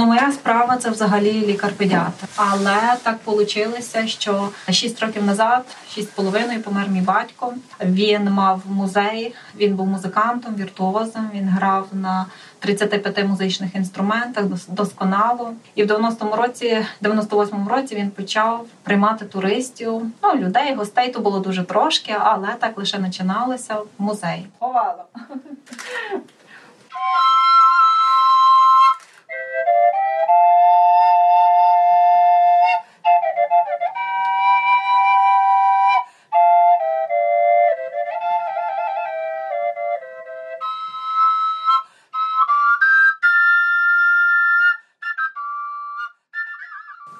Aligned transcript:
Ну, 0.00 0.06
моя 0.06 0.32
справа 0.32 0.76
це 0.76 0.90
взагалі 0.90 1.32
лікар-педіатр. 1.46 2.28
Але 2.36 2.78
так 3.02 3.18
вийшло, 3.26 4.06
що 4.06 4.48
6 4.70 5.00
років 5.00 5.24
назад, 5.24 5.64
шість 5.94 6.08
з 6.08 6.10
половиною, 6.10 6.62
помер 6.62 6.88
мій 6.88 7.00
батько. 7.00 7.54
Він 7.80 8.30
мав 8.30 8.62
музей, 8.68 9.34
він 9.56 9.76
був 9.76 9.86
музикантом, 9.86 10.54
віртуозом. 10.54 11.30
Він 11.34 11.48
грав 11.48 11.88
на 11.92 12.26
35 12.58 13.24
музичних 13.24 13.74
інструментах 13.74 14.44
досконало. 14.68 15.52
І 15.74 15.84
в 15.84 15.86
90-му 15.86 16.36
році, 16.36 16.86
98-му 17.02 17.70
році 17.70 17.94
він 17.94 18.10
почав 18.10 18.66
приймати 18.82 19.24
туристів. 19.24 20.02
Ну, 20.22 20.34
людей, 20.34 20.74
гостей 20.74 21.10
то 21.10 21.20
було 21.20 21.40
дуже 21.40 21.62
трошки, 21.62 22.16
але 22.18 22.48
так 22.58 22.78
лише 22.78 22.98
починалося 22.98 23.74
в 23.74 23.86
музеї. 23.98 24.46
Ховала. 24.58 25.04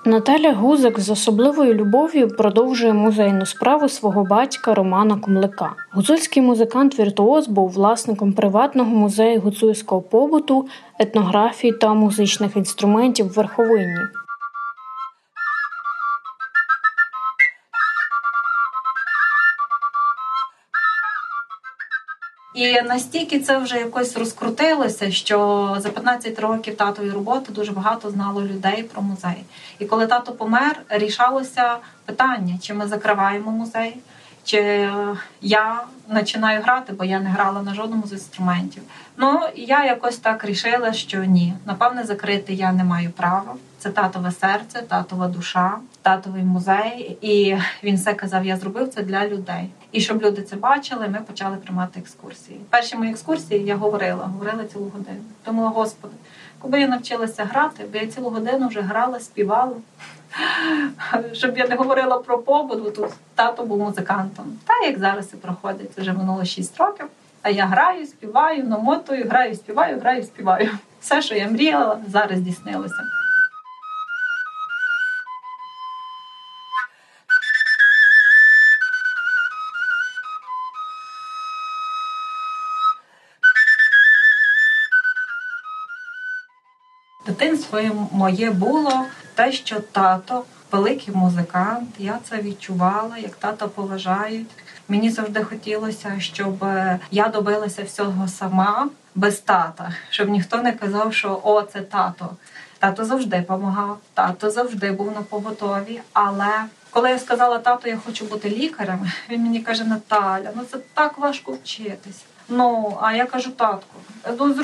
Наталя 0.04 0.52
Гузик 0.52 1.00
з 1.00 1.10
особливою 1.10 1.74
любов'ю 1.74 2.28
продовжує 2.28 2.92
музейну 2.92 3.46
справу 3.46 3.88
свого 3.88 4.24
батька 4.24 4.74
Романа 4.74 5.16
Кумлика. 5.16 5.72
Гуцульський 5.92 6.42
музикант-віртуоз 6.42 7.48
був 7.48 7.70
власником 7.70 8.32
приватного 8.32 8.90
музею 8.90 9.40
гуцульського 9.40 10.00
побуту, 10.00 10.66
етнографії 10.98 11.72
та 11.72 11.94
музичних 11.94 12.56
інструментів 12.56 13.26
в 13.26 13.32
Верховині. 13.32 13.98
І 22.60 22.82
настільки 22.82 23.40
це 23.40 23.58
вже 23.58 23.78
якось 23.78 24.16
розкрутилося, 24.16 25.10
що 25.10 25.76
за 25.80 25.88
15 25.88 26.38
років 26.40 26.76
татової 26.76 27.12
роботи 27.12 27.52
дуже 27.52 27.72
багато 27.72 28.10
знало 28.10 28.42
людей 28.42 28.82
про 28.82 29.02
музей. 29.02 29.44
І 29.78 29.84
коли 29.84 30.06
тато 30.06 30.32
помер, 30.32 30.82
рішалося 30.88 31.76
питання, 32.04 32.58
чи 32.62 32.74
ми 32.74 32.86
закриваємо 32.86 33.50
музей, 33.50 33.96
чи 34.44 34.58
е, 34.58 35.16
я 35.40 35.80
починаю 36.14 36.62
грати, 36.62 36.92
бо 36.92 37.04
я 37.04 37.20
не 37.20 37.30
грала 37.30 37.62
на 37.62 37.74
жодному 37.74 38.02
з 38.06 38.12
інструментів. 38.12 38.82
Ну 39.16 39.40
і 39.54 39.64
я 39.64 39.84
якось 39.84 40.16
так 40.16 40.44
рішила, 40.44 40.92
що 40.92 41.24
ні, 41.24 41.54
напевне, 41.66 42.04
закрити 42.04 42.52
я 42.54 42.72
не 42.72 42.84
маю 42.84 43.10
права. 43.10 43.54
Це 43.78 43.90
татове 43.90 44.32
серце, 44.32 44.82
татова 44.82 45.28
душа, 45.28 45.78
татовий 46.02 46.42
музей. 46.42 47.18
І 47.20 47.56
він 47.82 47.96
все 47.96 48.14
казав: 48.14 48.46
я 48.46 48.56
зробив 48.56 48.88
це 48.88 49.02
для 49.02 49.28
людей. 49.28 49.70
І 49.92 50.00
щоб 50.00 50.22
люди 50.22 50.42
це 50.42 50.56
бачили, 50.56 51.08
ми 51.08 51.18
почали 51.18 51.56
приймати 51.56 52.00
екскурсії. 52.00 52.60
Перші 52.70 52.96
мої 52.96 53.10
екскурсії 53.10 53.64
я 53.64 53.76
говорила, 53.76 54.24
говорила 54.24 54.64
цілу 54.64 54.84
годину. 54.84 55.20
Думала, 55.46 55.68
господи, 55.68 56.14
коли 56.62 56.80
я 56.80 56.88
навчилася 56.88 57.44
грати, 57.44 57.84
бо 57.92 57.98
я 57.98 58.06
цілу 58.06 58.30
годину 58.30 58.68
вже 58.68 58.80
грала, 58.80 59.20
співала. 59.20 59.76
Щоб 61.32 61.58
я 61.58 61.68
не 61.68 61.76
говорила 61.76 62.18
про 62.18 62.38
побут, 62.38 62.94
тут 62.94 63.10
тато 63.34 63.64
був 63.64 63.78
музикантом. 63.78 64.44
Та 64.66 64.86
як 64.86 64.98
зараз 64.98 65.28
і 65.32 65.36
проходить, 65.36 65.98
вже 65.98 66.12
минуло 66.12 66.44
6 66.44 66.80
років. 66.80 67.06
А 67.42 67.50
я 67.50 67.66
граю, 67.66 68.06
співаю, 68.06 68.64
намотую, 68.64 69.28
граю, 69.28 69.54
співаю, 69.54 70.00
граю, 70.00 70.22
співаю. 70.22 70.70
Все, 71.00 71.22
що 71.22 71.34
я 71.34 71.48
мріяла, 71.48 71.98
зараз 72.08 72.38
здійснилося. 72.38 73.02
Дитинство 87.72 88.08
моє 88.12 88.50
було 88.50 89.04
те, 89.34 89.52
що 89.52 89.80
тато 89.80 90.44
великий 90.72 91.14
музикант. 91.14 91.88
Я 91.98 92.18
це 92.28 92.36
відчувала, 92.36 93.18
як 93.18 93.36
тата 93.36 93.68
поважають. 93.68 94.48
Мені 94.88 95.10
завжди 95.10 95.44
хотілося, 95.44 96.16
щоб 96.18 96.64
я 97.10 97.28
добилася 97.28 97.82
всього 97.82 98.28
сама 98.28 98.88
без 99.14 99.38
тата, 99.38 99.92
щоб 100.10 100.28
ніхто 100.28 100.62
не 100.62 100.72
казав, 100.72 101.14
що 101.14 101.40
о, 101.44 101.62
це 101.62 101.80
тато. 101.80 102.28
Тато 102.78 103.04
завжди 103.04 103.38
допомагав, 103.40 103.98
тато 104.14 104.50
завжди 104.50 104.92
був 104.92 105.12
на 105.12 105.22
поготові. 105.22 106.00
Але 106.12 106.64
коли 106.90 107.10
я 107.10 107.18
сказала 107.18 107.58
тату, 107.58 107.88
я 107.88 107.96
хочу 107.96 108.24
бути 108.24 108.50
лікарем, 108.50 109.12
він 109.30 109.42
мені 109.42 109.60
каже: 109.60 109.84
Наталя, 109.84 110.50
ну 110.56 110.62
це 110.72 110.78
так 110.94 111.18
важко 111.18 111.52
вчитись. 111.52 112.24
Ну 112.48 112.98
а 113.02 113.12
я 113.12 113.26
кажу, 113.26 113.50
татку, 113.50 113.96
ну 114.38 114.54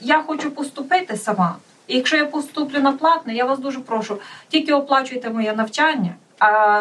я 0.00 0.22
хочу 0.22 0.50
поступити 0.50 1.16
сама. 1.16 1.56
І 1.88 1.96
якщо 1.96 2.16
я 2.16 2.26
поступлю 2.26 2.80
на 2.80 2.92
платне, 2.92 3.34
я 3.34 3.44
вас 3.44 3.58
дуже 3.58 3.80
прошу, 3.80 4.18
тільки 4.48 4.72
оплачуйте 4.72 5.30
моє 5.30 5.52
навчання. 5.52 6.14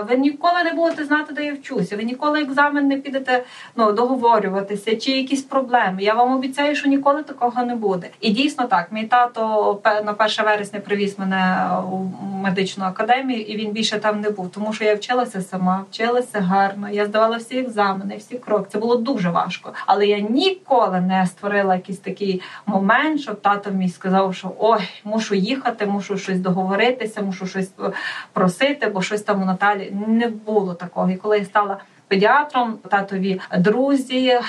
Ви 0.09 0.15
ніколи 0.17 0.63
не 0.63 0.73
будете 0.73 1.05
знати, 1.05 1.33
де 1.33 1.45
я 1.45 1.53
вчуся. 1.53 1.97
Ви 1.97 2.03
ніколи 2.03 2.41
екзамен 2.41 2.87
не 2.87 2.97
підете 2.97 3.43
ну, 3.75 3.91
договорюватися 3.91 4.95
чи 4.95 5.11
якісь 5.11 5.41
проблеми. 5.41 5.97
Я 5.99 6.13
вам 6.13 6.33
обіцяю, 6.33 6.75
що 6.75 6.89
ніколи 6.89 7.23
такого 7.23 7.65
не 7.65 7.75
буде. 7.75 8.09
І 8.21 8.29
дійсно 8.29 8.67
так, 8.67 8.91
мій 8.91 9.03
тато 9.03 9.79
на 9.85 10.11
1 10.11 10.45
вересня 10.45 10.79
привіз 10.79 11.19
мене 11.19 11.67
у 11.91 11.97
медичну 12.43 12.85
академію, 12.85 13.41
і 13.41 13.57
він 13.57 13.71
більше 13.71 13.99
там 13.99 14.21
не 14.21 14.29
був, 14.29 14.51
тому 14.51 14.73
що 14.73 14.83
я 14.83 14.95
вчилася 14.95 15.41
сама, 15.41 15.85
вчилася 15.91 16.39
гарно. 16.39 16.89
Я 16.89 17.05
здавала 17.05 17.37
всі 17.37 17.59
екзамени, 17.59 18.17
всі 18.17 18.37
кроки. 18.37 18.69
Це 18.71 18.79
було 18.79 18.95
дуже 18.95 19.29
важко. 19.29 19.73
Але 19.85 20.07
я 20.07 20.19
ніколи 20.19 21.01
не 21.01 21.27
створила 21.27 21.75
якийсь 21.75 21.99
такий 21.99 22.41
момент, 22.65 23.21
щоб 23.21 23.41
тато 23.41 23.71
мій 23.71 23.89
сказав, 23.89 24.35
що 24.35 24.51
ой, 24.59 24.89
мушу 25.03 25.35
їхати, 25.35 25.85
мушу 25.85 26.17
щось 26.17 26.39
договоритися, 26.39 27.21
мушу 27.21 27.47
щось 27.47 27.71
просити, 28.33 28.87
бо 28.87 29.01
щось 29.01 29.21
там 29.21 29.41
у 29.41 29.45
Наталі 29.53 29.91
не 30.07 30.27
було 30.27 30.73
такого. 30.73 31.09
І 31.09 31.15
коли 31.15 31.37
я 31.37 31.45
стала 31.45 31.77
педіатром, 32.13 32.77
татові 32.89 33.41
друзі 33.57 34.39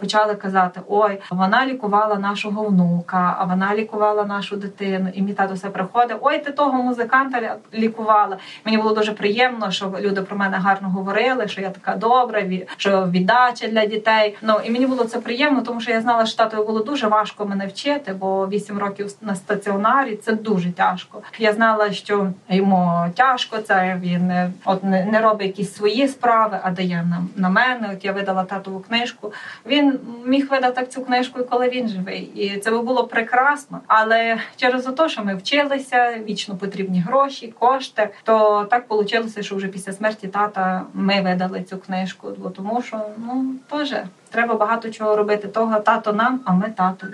почали 0.00 0.34
казати: 0.34 0.80
Ой, 0.88 1.18
вона 1.30 1.66
лікувала 1.66 2.16
нашого 2.16 2.64
внука, 2.64 3.36
а 3.38 3.44
вона 3.44 3.74
лікувала 3.74 4.24
нашу 4.24 4.56
дитину. 4.56 5.08
І 5.14 5.22
мій 5.22 5.32
тато 5.32 5.54
все 5.54 5.68
приходив. 5.68 6.16
Ой, 6.20 6.38
ти 6.38 6.52
того 6.52 6.82
музиканта 6.82 7.56
лікувала. 7.74 8.36
Мені 8.64 8.78
було 8.78 8.94
дуже 8.94 9.12
приємно, 9.12 9.70
що 9.70 9.94
люди 10.00 10.22
про 10.22 10.36
мене 10.36 10.56
гарно 10.56 10.88
говорили, 10.88 11.48
що 11.48 11.60
я 11.60 11.70
така 11.70 11.96
добра, 11.96 12.42
що 12.76 13.06
віддача 13.06 13.68
для 13.68 13.86
дітей. 13.86 14.36
Ну 14.42 14.54
і 14.64 14.70
мені 14.70 14.86
було 14.86 15.04
це 15.04 15.18
приємно, 15.18 15.60
тому 15.62 15.80
що 15.80 15.90
я 15.90 16.00
знала, 16.00 16.26
що 16.26 16.36
татові 16.36 16.66
було 16.66 16.82
дуже 16.82 17.06
важко 17.06 17.46
мене 17.46 17.66
вчити, 17.66 18.12
бо 18.12 18.48
8 18.48 18.78
років 18.78 19.12
на 19.20 19.34
стаціонарі 19.34 20.16
це 20.16 20.32
дуже 20.32 20.72
тяжко. 20.72 21.22
Я 21.38 21.52
знала, 21.52 21.92
що 21.92 22.26
йому 22.48 23.06
тяжко 23.14 23.58
це 23.58 24.00
він 24.02 24.32
от 24.64 24.84
не 24.84 25.20
робить 25.22 25.46
якісь 25.46 25.74
свої 25.74 26.08
справи, 26.08 26.58
а 26.62 26.70
дає 26.70 27.06
на, 27.12 27.24
на 27.36 27.48
мене. 27.48 27.90
От 27.92 28.04
я 28.04 28.12
видала 28.12 28.44
татову 28.44 28.80
книжку. 28.80 29.32
Він 29.66 30.00
міг 30.24 30.50
видати 30.50 30.86
цю 30.86 31.04
книжку, 31.04 31.44
коли 31.44 31.68
він 31.68 31.88
живий. 31.88 32.20
І 32.20 32.58
це 32.58 32.70
би 32.70 32.82
було 32.82 33.06
прекрасно. 33.06 33.80
Але 33.86 34.38
через 34.56 34.84
те, 34.84 35.08
що 35.08 35.24
ми 35.24 35.34
вчилися, 35.34 36.18
вічно 36.28 36.56
потрібні 36.56 37.00
гроші, 37.00 37.54
кошти, 37.58 38.10
то 38.22 38.64
так 38.70 38.84
вийшло, 38.90 39.42
що 39.42 39.56
вже 39.56 39.68
після 39.68 39.92
смерті 39.92 40.28
тата 40.28 40.82
ми 40.94 41.20
видали 41.22 41.62
цю 41.62 41.78
книжку. 41.78 42.32
Бо 42.38 42.50
тому 42.50 42.82
що 42.82 43.06
ну 43.16 43.54
теж 43.70 43.94
треба 44.30 44.54
багато 44.54 44.90
чого 44.90 45.16
робити. 45.16 45.48
Того 45.48 45.80
тато 45.80 46.12
нам, 46.12 46.40
а 46.44 46.52
ми 46.52 46.70
тату. 46.76 47.06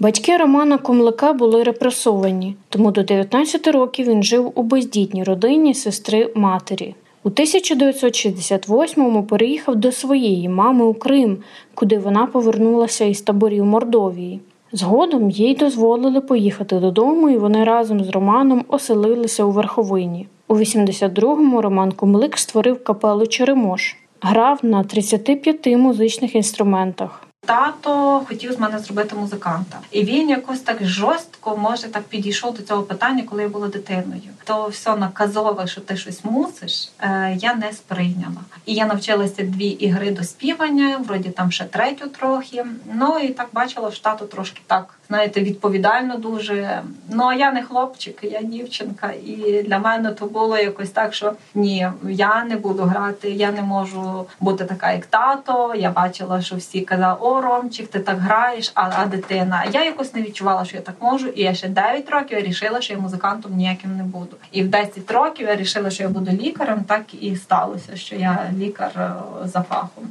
Батьки 0.00 0.36
Романа 0.36 0.78
Комлика 0.78 1.32
були 1.32 1.62
репресовані, 1.62 2.54
тому 2.68 2.90
до 2.90 3.02
19 3.02 3.66
років 3.66 4.06
він 4.06 4.22
жив 4.22 4.52
у 4.54 4.62
бездітній 4.62 5.24
родині 5.24 5.74
сестри 5.74 6.32
матері. 6.34 6.94
У 7.24 7.28
1968-му 7.28 9.22
переїхав 9.22 9.76
до 9.76 9.92
своєї 9.92 10.48
мами 10.48 10.84
у 10.84 10.94
Крим, 10.94 11.38
куди 11.74 11.98
вона 11.98 12.26
повернулася 12.26 13.04
із 13.04 13.20
таборів 13.20 13.64
Мордовії. 13.64 14.40
Згодом 14.72 15.30
їй 15.30 15.54
дозволили 15.54 16.20
поїхати 16.20 16.78
додому, 16.78 17.30
і 17.30 17.38
вони 17.38 17.64
разом 17.64 18.04
з 18.04 18.08
Романом 18.08 18.64
оселилися 18.68 19.44
у 19.44 19.50
Верховині. 19.50 20.26
У 20.48 20.54
82-му 20.54 21.62
Роман 21.62 21.92
Комлик 21.92 22.38
створив 22.38 22.84
капелу 22.84 23.26
Черемош, 23.26 23.96
грав 24.20 24.58
на 24.62 24.84
35 24.84 25.66
музичних 25.66 26.34
інструментах. 26.34 27.27
Тато 27.48 28.22
хотів 28.28 28.52
з 28.52 28.58
мене 28.58 28.78
зробити 28.78 29.16
музиканта, 29.16 29.78
і 29.90 30.04
він 30.04 30.28
якось 30.28 30.60
так 30.60 30.76
жорстко 30.80 31.56
може 31.56 31.88
так 31.88 32.02
підійшов 32.02 32.54
до 32.54 32.62
цього 32.62 32.82
питання, 32.82 33.22
коли 33.22 33.42
я 33.42 33.48
була 33.48 33.68
дитиною. 33.68 34.22
То 34.44 34.66
все 34.66 34.96
наказове, 34.96 35.66
що 35.66 35.80
ти 35.80 35.96
щось 35.96 36.24
мусиш, 36.24 36.90
е, 37.00 37.36
я 37.40 37.54
не 37.54 37.72
сприйняла. 37.72 38.40
І 38.66 38.74
я 38.74 38.86
навчилася 38.86 39.42
дві 39.42 39.66
ігри 39.66 40.10
до 40.10 40.24
співання, 40.24 40.96
вроді 41.06 41.30
там 41.30 41.52
ще 41.52 41.64
третю 41.64 42.08
трохи. 42.08 42.64
Ну 42.94 43.18
і 43.18 43.28
так 43.28 43.48
бачила, 43.52 43.90
що 43.90 44.02
тато 44.02 44.24
трошки 44.24 44.60
так. 44.66 44.94
Знаєте, 45.08 45.40
відповідально 45.40 46.16
дуже. 46.16 46.82
Ну 47.08 47.24
а 47.24 47.34
я 47.34 47.52
не 47.52 47.62
хлопчик, 47.62 48.18
я 48.22 48.42
дівчинка, 48.42 49.12
і 49.26 49.62
для 49.62 49.78
мене 49.78 50.10
то 50.10 50.26
було 50.26 50.58
якось 50.58 50.90
так, 50.90 51.14
що 51.14 51.32
ні, 51.54 51.88
я 52.08 52.44
не 52.44 52.56
буду 52.56 52.82
грати, 52.82 53.30
я 53.30 53.52
не 53.52 53.62
можу 53.62 54.26
бути 54.40 54.64
така, 54.64 54.92
як 54.92 55.06
тато. 55.06 55.74
Я 55.76 55.90
бачила, 55.90 56.42
що 56.42 56.56
всі 56.56 56.80
казали, 56.80 57.16
о, 57.20 57.37
Ромчик, 57.40 57.88
ти 57.88 58.00
так 58.00 58.18
граєш, 58.18 58.72
а, 58.74 58.90
а 59.02 59.06
дитина. 59.06 59.64
Я 59.72 59.84
якось 59.84 60.14
не 60.14 60.22
відчувала, 60.22 60.64
що 60.64 60.76
я 60.76 60.82
так 60.82 60.94
можу. 61.00 61.28
І 61.28 61.42
я 61.42 61.54
ще 61.54 61.68
9 61.68 62.10
років 62.10 62.38
я 62.38 62.44
рішила, 62.44 62.80
що 62.80 62.92
я 62.94 62.98
музикантом 63.00 63.52
ніяким 63.56 63.96
не 63.96 64.02
буду. 64.02 64.36
І 64.52 64.62
в 64.62 64.68
10 64.68 65.10
років 65.10 65.48
я 65.48 65.56
рішила, 65.56 65.90
що 65.90 66.02
я 66.02 66.08
буду 66.08 66.30
лікарем. 66.30 66.84
Так 66.84 67.14
і 67.20 67.36
сталося, 67.36 67.96
що 67.96 68.16
я 68.16 68.50
лікар 68.58 68.90
е, 68.96 69.12
за 69.48 69.62
фахом. 69.62 70.04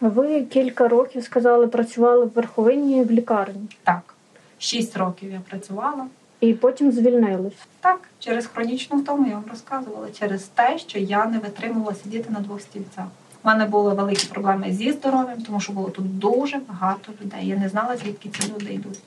Ви 0.00 0.42
кілька 0.42 0.88
років 0.88 1.24
сказали, 1.24 1.66
працювали 1.66 2.24
в 2.24 2.32
Верховині 2.34 3.04
в 3.04 3.10
лікарні, 3.10 3.60
Так, 3.84 4.14
6 4.58 4.96
років 4.96 5.32
я 5.32 5.40
працювала. 5.48 6.06
і 6.40 6.54
потім 6.54 6.92
звільнились. 6.92 7.52
Так, 7.80 8.00
через 8.18 8.46
хронічну 8.46 8.98
втому 8.98 9.26
я 9.28 9.34
вам 9.34 9.44
розказувала, 9.50 10.06
через 10.18 10.42
те, 10.42 10.78
що 10.78 10.98
я 10.98 11.26
не 11.26 11.38
витримувала 11.38 11.94
сидіти 12.02 12.30
на 12.30 12.40
двох 12.40 12.60
стільцях. 12.60 13.04
У 13.44 13.48
мене 13.48 13.64
були 13.64 13.94
великі 13.94 14.26
проблеми 14.26 14.72
зі 14.72 14.92
здоров'ям, 14.92 15.42
тому 15.42 15.60
що 15.60 15.72
було 15.72 15.90
тут 15.90 16.18
дуже 16.18 16.60
багато 16.68 17.12
людей. 17.22 17.46
Я 17.46 17.56
не 17.56 17.68
знала, 17.68 17.96
звідки 17.96 18.28
ці 18.28 18.52
люди 18.52 18.74
йдуть. 18.74 18.98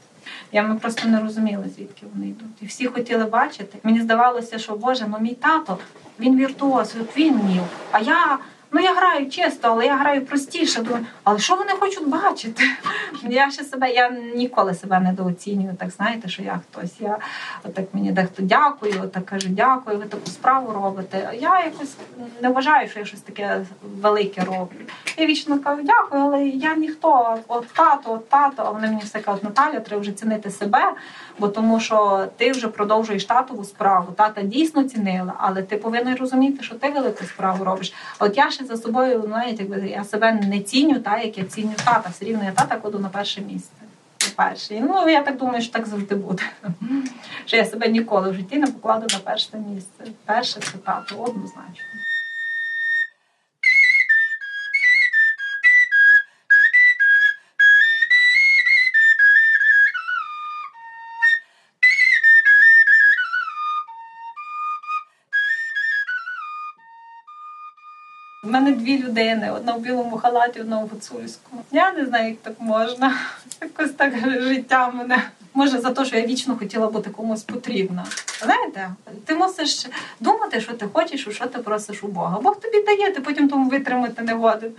Я 0.51 0.63
ми 0.63 0.75
просто 0.75 1.07
не 1.07 1.19
розуміла, 1.19 1.63
звідки 1.75 2.05
вони 2.13 2.27
йдуть. 2.27 2.61
І 2.61 2.65
всі 2.65 2.87
хотіли 2.87 3.25
бачити. 3.25 3.77
Мені 3.83 4.01
здавалося, 4.01 4.59
що 4.59 4.75
Боже, 4.75 5.05
ну 5.09 5.17
мій 5.19 5.33
тато, 5.33 5.77
він 6.19 6.37
віртуоз, 6.37 6.95
він 7.17 7.39
вмів. 7.39 7.63
А 7.91 7.99
я. 7.99 8.37
Ну, 8.75 8.81
я 8.81 8.93
граю 8.93 9.29
чисто, 9.29 9.67
але 9.67 9.85
я 9.85 9.95
граю 9.95 10.25
простіше. 10.25 10.81
Думаю, 10.81 11.05
але 11.23 11.39
що 11.39 11.55
вони 11.55 11.71
хочуть 11.71 12.07
бачити? 12.07 12.63
Я 13.23 13.51
ще 13.51 13.63
себе, 13.63 13.91
я 13.91 14.09
ніколи 14.09 14.73
себе 14.73 14.99
недооцінюю. 14.99 15.75
Так 15.79 15.89
знаєте, 15.89 16.29
що 16.29 16.43
я 16.43 16.59
хтось. 16.69 16.93
Я 16.99 17.17
отак 17.63 17.85
мені 17.93 18.11
дехто 18.11 18.43
дякую, 18.43 18.93
отак 19.03 19.25
каже, 19.25 19.47
дякую, 19.49 19.97
ви 19.97 20.05
таку 20.05 20.27
справу 20.27 20.73
робите. 20.73 21.29
Я 21.33 21.63
якось 21.65 21.95
не 22.41 22.49
вважаю, 22.49 22.89
що 22.89 22.99
я 22.99 23.05
щось 23.05 23.21
таке 23.21 23.61
велике 24.01 24.43
роблю. 24.43 24.79
Я 25.17 25.25
вічно 25.25 25.59
кажу, 25.59 25.81
дякую, 25.83 26.23
але 26.23 26.47
я 26.47 26.75
ніхто. 26.75 27.37
От 27.47 27.67
тато, 27.67 28.13
от 28.13 28.29
тато. 28.29 28.63
А 28.65 28.69
вони 28.71 28.87
мені 28.87 29.01
все 29.01 29.19
кажуть, 29.19 29.43
Наталя, 29.43 29.79
треба 29.79 30.01
вже 30.01 30.11
цінити 30.11 30.49
себе, 30.49 30.93
бо 31.39 31.47
тому 31.47 31.79
що 31.79 32.27
ти 32.37 32.51
вже 32.51 32.67
продовжуєш 32.67 33.25
татову 33.25 33.63
справу. 33.63 34.11
Тата 34.11 34.41
дійсно 34.41 34.83
цінила, 34.83 35.33
але 35.37 35.63
ти 35.63 35.77
повинен 35.77 36.15
розуміти, 36.15 36.63
що 36.63 36.75
ти 36.75 36.89
велику 36.89 37.23
справу 37.23 37.63
робиш. 37.63 37.93
От 38.19 38.37
я 38.37 38.51
ще 38.51 38.64
за 38.67 38.77
собою, 38.77 39.23
навіть 39.27 39.59
якби 39.59 39.87
я 39.87 40.03
себе 40.03 40.31
не 40.31 40.59
ціню, 40.59 40.99
так 40.99 41.25
як 41.25 41.37
я 41.37 41.43
ціню 41.43 41.73
тата. 41.85 42.09
Все 42.09 42.25
рівно 42.25 42.43
я 42.43 42.51
тата 42.51 42.75
кладу 42.75 42.99
на 42.99 43.09
перше 43.09 43.41
місце. 43.41 43.71
Перший. 44.35 44.81
Ну 44.81 45.09
я 45.09 45.21
так 45.23 45.37
думаю, 45.37 45.61
що 45.61 45.73
так 45.73 45.87
завжди 45.87 46.15
буде. 46.15 46.43
Що 47.45 47.57
я 47.57 47.65
себе 47.65 47.87
ніколи 47.87 48.31
в 48.31 48.33
житті 48.33 48.57
не 48.57 48.67
покладу 48.67 49.07
на 49.13 49.19
перше 49.19 49.57
місце. 49.57 50.11
Перше 50.25 50.59
це 50.59 50.77
тато, 50.85 51.15
однозначно. 51.15 51.85
Мене 68.55 68.71
дві 68.71 69.03
людини: 69.03 69.51
одна 69.51 69.73
в 69.73 69.79
білому 69.79 70.17
халаті, 70.17 70.61
одна 70.61 70.77
в 70.77 70.87
гуцульському. 70.87 71.61
Я 71.71 71.91
не 71.91 72.05
знаю, 72.05 72.29
як 72.29 72.37
так 72.37 72.53
можна. 72.59 73.13
Якось 73.61 73.91
так 73.91 74.13
життя 74.41 74.89
мене. 74.89 75.23
Може, 75.53 75.79
за 75.79 75.91
те, 75.91 76.05
що 76.05 76.17
я 76.17 76.25
вічно 76.25 76.57
хотіла 76.57 76.87
бути 76.87 77.09
комусь 77.09 77.43
потрібна. 77.43 78.05
Знаєте, 78.43 78.89
ти 79.25 79.35
мусиш 79.35 79.87
думати, 80.19 80.61
що 80.61 80.73
ти 80.73 80.87
хочеш, 80.93 81.27
що 81.29 81.45
ти 81.45 81.59
просиш 81.59 82.03
у 82.03 82.07
Бога. 82.07 82.39
Бог 82.39 82.59
тобі 82.59 82.83
дає, 82.83 83.11
ти 83.11 83.21
потім 83.21 83.49
тому 83.49 83.69
витримати 83.69 84.21
не 84.21 84.33
годен. 84.33 84.71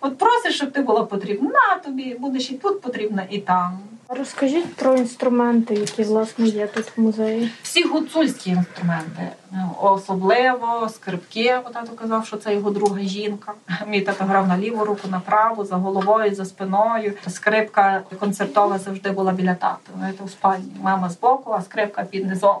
От 0.00 0.18
просиш, 0.18 0.54
щоб 0.54 0.72
ти 0.72 0.82
була 0.82 1.04
потрібна. 1.04 1.50
На 1.50 1.78
тобі 1.84 2.16
будеш 2.20 2.50
і 2.50 2.54
тут 2.54 2.80
потрібна, 2.80 3.26
і 3.30 3.38
там. 3.38 3.78
Розкажіть 4.18 4.74
про 4.76 4.94
інструменти, 4.96 5.74
які 5.74 6.02
власне 6.02 6.46
є 6.46 6.66
тут 6.66 6.96
в 6.96 7.00
музеї. 7.00 7.50
Всі 7.62 7.84
гуцульські 7.84 8.50
інструменти, 8.50 9.28
Ну, 9.50 9.76
особливо 9.80 10.88
скрипки. 10.88 11.58
Тато 11.74 11.92
казав, 11.92 12.26
що 12.26 12.36
це 12.36 12.54
його 12.54 12.70
друга 12.70 13.00
жінка. 13.00 13.52
Мій 13.86 14.00
тато 14.00 14.24
грав 14.24 14.48
на 14.48 14.58
ліву 14.58 14.84
руку, 14.84 15.08
на 15.10 15.20
праву, 15.20 15.64
за 15.64 15.76
головою, 15.76 16.34
за 16.34 16.44
спиною. 16.44 17.12
Скрипка 17.28 18.02
концертова 18.20 18.78
завжди 18.78 19.10
була 19.10 19.32
біля 19.32 19.54
тата. 19.54 19.92
Знаєте, 19.96 20.24
у 20.24 20.28
спальні. 20.28 20.72
Мама 20.82 21.08
збоку, 21.10 21.52
а 21.52 21.62
скрипка 21.62 22.04
під 22.04 22.26
низом. 22.26 22.56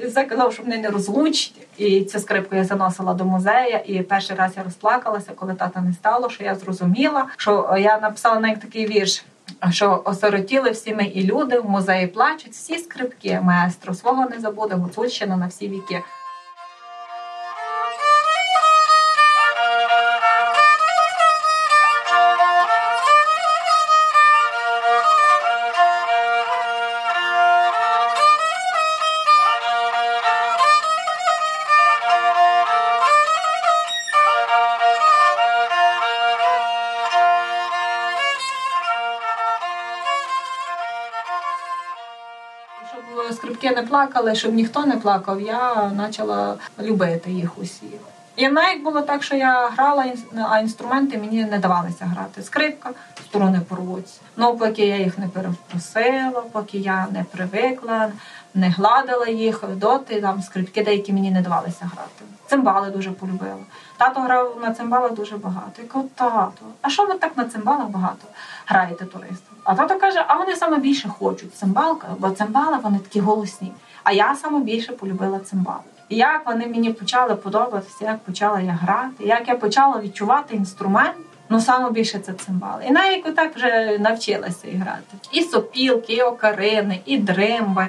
І 0.00 0.06
все 0.06 0.24
казав, 0.24 0.52
що 0.52 0.62
вони 0.62 0.78
не 0.78 0.90
розлучні. 0.90 1.62
І 1.76 2.04
цю 2.04 2.18
скрипку 2.18 2.56
я 2.56 2.64
заносила 2.64 3.14
до 3.14 3.24
музею. 3.24 3.80
І 3.86 4.02
перший 4.02 4.36
раз 4.36 4.52
я 4.56 4.62
розплакалася, 4.62 5.32
коли 5.36 5.54
тата 5.54 5.80
не 5.80 5.92
стало, 5.92 6.30
що 6.30 6.44
я 6.44 6.54
зрозуміла, 6.54 7.26
що 7.36 7.76
я 7.78 8.00
написала 8.00 8.40
навіть 8.40 8.60
такий 8.60 8.86
вірш. 8.86 9.24
Що 9.70 10.02
осиротіли 10.04 10.70
всі 10.70 10.94
ми 10.94 11.04
і 11.04 11.24
люди 11.24 11.60
в 11.60 11.70
музеї 11.70 12.06
плачуть 12.06 12.52
всі 12.52 12.78
скрипки, 12.78 13.40
маестро 13.42 13.94
свого 13.94 14.28
не 14.28 14.40
забуде, 14.40 14.74
гуцульщина 14.74 15.36
на 15.36 15.46
всі 15.46 15.68
віки. 15.68 16.02
Щоб 43.60 43.76
не 43.76 43.82
плакали, 43.82 44.34
щоб 44.34 44.54
ніхто 44.54 44.86
не 44.86 44.96
плакав, 44.96 45.40
я 45.40 45.92
почала 46.06 46.56
любити 46.80 47.30
їх 47.30 47.58
усіх. 47.58 48.00
І 48.36 48.48
навіть 48.48 48.82
було 48.82 49.00
так, 49.00 49.22
що 49.22 49.36
я 49.36 49.68
грала, 49.68 50.04
а 50.50 50.58
інструменти 50.58 51.18
мені 51.18 51.44
не 51.44 51.58
давалися 51.58 52.04
грати. 52.04 52.42
Скрипка, 52.42 52.90
струни 53.24 53.60
порвуться. 53.68 54.20
Ну, 54.36 54.56
поки 54.56 54.86
я 54.86 54.96
їх 54.96 55.18
не 55.18 55.28
перепросила, 55.28 56.42
поки 56.52 56.78
я 56.78 57.06
не 57.10 57.24
привикла, 57.24 58.12
не 58.54 58.68
гладила 58.68 59.26
їх 59.26 59.64
доти, 59.76 60.20
там 60.20 60.42
скрипки 60.42 60.84
деякі 60.84 61.12
мені 61.12 61.30
не 61.30 61.42
давалися 61.42 61.90
грати. 61.94 62.29
Цимбали 62.50 62.90
дуже 62.90 63.10
полюбила. 63.10 63.58
Тато 63.96 64.20
грав 64.20 64.58
на 64.62 64.74
цимбалах 64.74 65.14
дуже 65.14 65.36
багато. 65.36 65.82
Я 65.82 65.88
кажу, 65.88 66.08
тато, 66.14 66.64
а 66.82 66.90
що 66.90 67.06
ви 67.06 67.14
так 67.14 67.36
на 67.36 67.44
цимбалах 67.44 67.88
багато 67.88 68.26
граєте 68.66 69.04
туристам? 69.04 69.54
А 69.64 69.74
тато 69.74 69.98
каже, 69.98 70.24
а 70.28 70.36
вони 70.36 70.56
саме 70.56 70.78
більше 70.78 71.08
хочуть 71.08 71.54
цимбалка, 71.54 72.08
бо 72.18 72.30
цимбали 72.30 72.78
вони 72.82 72.98
такі 72.98 73.20
голосні. 73.20 73.72
А 74.04 74.12
я 74.12 74.34
саме 74.34 74.60
більше 74.60 74.92
полюбила 74.92 75.38
цимбали. 75.38 75.80
І 76.08 76.16
як 76.16 76.46
вони 76.46 76.66
мені 76.66 76.92
почали 76.92 77.34
подобатися, 77.34 78.04
як 78.04 78.18
почала 78.18 78.60
я 78.60 78.72
грати, 78.72 79.24
як 79.24 79.48
я 79.48 79.54
почала 79.56 80.00
відчувати 80.00 80.56
інструмент. 80.56 81.16
Ну, 81.48 81.60
саме 81.60 81.90
більше 81.90 82.18
це 82.18 82.32
цимбали. 82.32 82.84
І 82.88 82.90
навіть 82.90 83.26
отак 83.26 83.56
вже 83.56 83.98
навчилася 83.98 84.68
і 84.68 84.76
грати. 84.76 85.16
І 85.32 85.42
сопілки, 85.42 86.12
і 86.12 86.22
окарини, 86.22 87.00
і 87.04 87.18
дримби. 87.18 87.88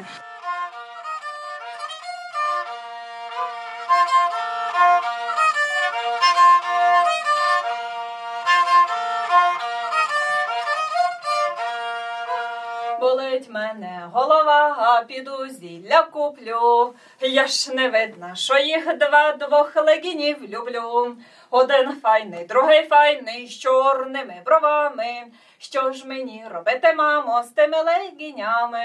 Піду 14.99 15.47
зілля 15.47 16.03
куплю. 16.03 16.93
Я 17.21 17.47
ж 17.47 17.73
не 17.73 17.89
видно, 17.89 18.31
що 18.35 18.57
їх 18.57 18.97
два 18.97 19.33
двох 19.33 19.75
легінів 19.75 20.37
люблю. 20.49 21.15
Один 21.49 21.91
файний, 22.01 22.45
другий 22.49 22.83
файний, 22.89 23.47
з 23.47 23.59
чорними 23.59 24.35
бровами. 24.45 25.23
Що 25.57 25.91
ж 25.91 26.07
мені 26.07 26.43
робити, 26.53 26.93
мамо, 26.97 27.43
з 27.43 27.49
тими 27.49 27.77
легінями? 27.77 28.79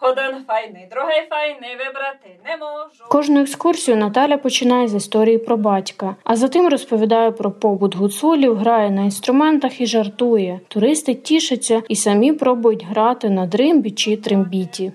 Один 0.00 0.44
файний, 0.46 0.88
другий 0.90 1.22
файний, 1.30 1.76
вибрати 1.76 2.30
не 2.44 2.56
можу. 2.56 3.04
Кожну 3.08 3.40
екскурсію 3.40 3.96
Наталя 3.96 4.38
починає 4.38 4.88
з 4.88 4.94
історії 4.94 5.38
про 5.38 5.56
батька, 5.56 6.16
а 6.24 6.36
затим 6.36 6.68
розповідає 6.68 7.30
про 7.30 7.50
побут 7.50 7.96
гуцулів, 7.96 8.56
грає 8.56 8.90
на 8.90 9.02
інструментах 9.02 9.80
і 9.80 9.86
жартує. 9.86 10.60
Туристи 10.68 11.14
тішаться 11.14 11.82
і 11.88 11.96
самі 11.96 12.32
пробують 12.32 12.84
грати 12.84 13.30
на 13.30 13.46
дримбі 13.46 13.90
чи 13.90 14.16
трембіті. 14.16 14.92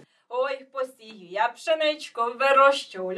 Посію 1.11 1.27
я 1.31 1.47
пшеничку, 1.47 2.21
вирощу 2.39 3.11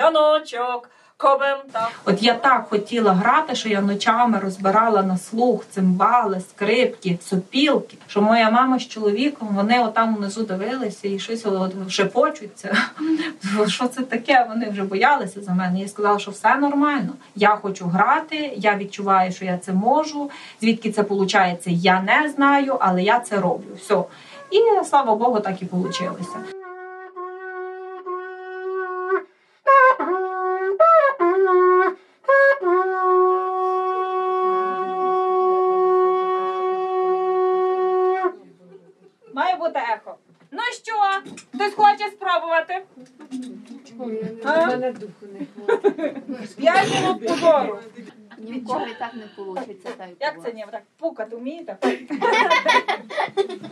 так. 1.71 1.91
От 2.05 2.23
я 2.23 2.33
так 2.33 2.67
хотіла 2.69 3.13
грати, 3.13 3.55
що 3.55 3.69
я 3.69 3.81
ночами 3.81 4.39
розбирала 4.39 5.03
на 5.03 5.17
слух 5.17 5.65
цимбали, 5.69 6.41
скрипки, 6.49 7.19
сопілки. 7.21 7.97
Що 8.07 8.21
моя 8.21 8.49
мама 8.49 8.79
з 8.79 8.87
чоловіком 8.87 9.47
вони 9.51 9.83
отам 9.83 10.15
внизу 10.15 10.43
дивилися 10.43 11.07
і 11.07 11.19
щось 11.19 11.45
шепочуться. 11.89 12.77
Що 13.67 13.87
це 13.87 14.01
таке? 14.01 14.45
Вони 14.49 14.69
вже 14.69 14.83
боялися 14.83 15.41
за 15.41 15.53
мене. 15.53 15.79
Я 15.79 15.87
сказала, 15.87 16.19
що 16.19 16.31
все 16.31 16.55
нормально. 16.55 17.13
Я 17.35 17.55
хочу 17.55 17.85
грати, 17.85 18.53
я 18.57 18.77
відчуваю, 18.77 19.31
що 19.31 19.45
я 19.45 19.57
це 19.57 19.73
можу. 19.73 20.31
Звідки 20.61 20.91
це 20.91 21.01
виходить, 21.01 21.63
я 21.65 22.01
не 22.01 22.29
знаю, 22.29 22.77
але 22.79 23.03
я 23.03 23.19
це 23.19 23.39
роблю. 23.39 23.75
Все. 23.77 24.03
І 24.51 24.85
слава 24.85 25.15
Богу, 25.15 25.39
так 25.39 25.61
і 25.61 25.65
вийшло. 25.71 26.17
Бути 39.63 39.79
ехо. 39.79 40.15
Ну 40.51 40.61
що, 40.61 40.93
хтось 41.53 41.73
хоче 41.73 42.07
спробувати? 42.11 42.83
А? 44.45 44.67
П'ять 46.57 46.93
минут 46.95 47.27
позору. 47.27 47.79
Ні 48.37 48.59
в 48.59 48.65
кого 48.65 48.85
і 48.87 48.93
так 48.99 49.13
не 49.13 49.43
вийде. 49.43 49.75
Як 50.19 50.43
це 50.43 50.53
ні? 50.53 50.65
Так 50.71 50.81
пукати 50.99 51.35
вмієте? 51.35 51.77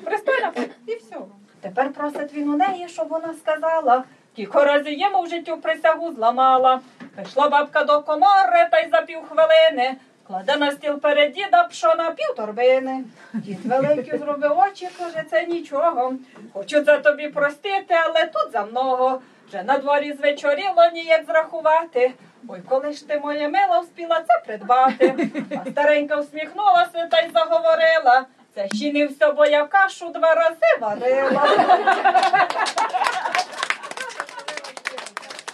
Пристойно 0.04 0.52
і 0.88 0.96
все. 0.96 1.18
Тепер 1.62 1.94
просить 1.94 2.34
він 2.34 2.50
у 2.50 2.58
неї, 2.58 2.88
щоб 2.88 3.08
вона 3.08 3.34
сказала. 3.34 4.04
Кілько 4.36 4.64
разів 4.64 5.00
йому 5.00 5.22
в 5.22 5.30
життю 5.30 5.58
присягу 5.58 6.14
зламала. 6.14 6.82
Прийшла 7.16 7.50
бабка 7.50 7.84
до 7.84 8.02
комори 8.02 8.68
та 8.72 8.80
й 8.80 8.90
за 8.90 9.02
півхвилини. 9.02 9.98
Кладе 10.32 10.56
на 10.56 10.72
стіл 10.72 11.00
перед 11.00 11.34
діда 11.34 11.64
пшона 11.64 12.12
півторбини. 12.12 13.04
Дід 13.34 13.66
великий 13.66 14.20
зробив 14.20 14.58
очі, 14.58 14.90
каже, 14.98 15.24
це 15.32 15.46
нічого. 15.46 16.14
Хочу 16.54 16.82
це 16.82 16.98
тобі 16.98 17.28
простити, 17.28 17.96
але 18.06 18.26
тут 18.26 18.52
за 18.52 18.64
много. 18.64 19.22
Вже 19.48 19.64
на 19.64 19.78
дворі 19.78 20.14
звечоріло 20.14 20.90
ніяк 20.94 21.26
зрахувати. 21.26 22.14
Ой, 22.48 22.62
коли 22.70 22.94
ж 22.94 23.08
ти 23.08 23.20
моє 23.20 23.50
мило 23.50 23.82
вспіла 23.82 24.24
це 24.28 24.42
придбати. 24.46 25.30
А 25.66 25.70
старенька 25.70 26.16
всміхнулася 26.16 27.08
та 27.12 27.22
й 27.22 27.30
заговорила. 27.34 28.26
Це 28.56 28.68
ще 28.74 28.94
не 28.94 29.06
все, 29.08 29.32
бо 29.32 29.46
я 29.46 29.66
кашу 29.66 30.10
два 30.10 30.36
рази 30.36 30.78
варила. 30.82 31.48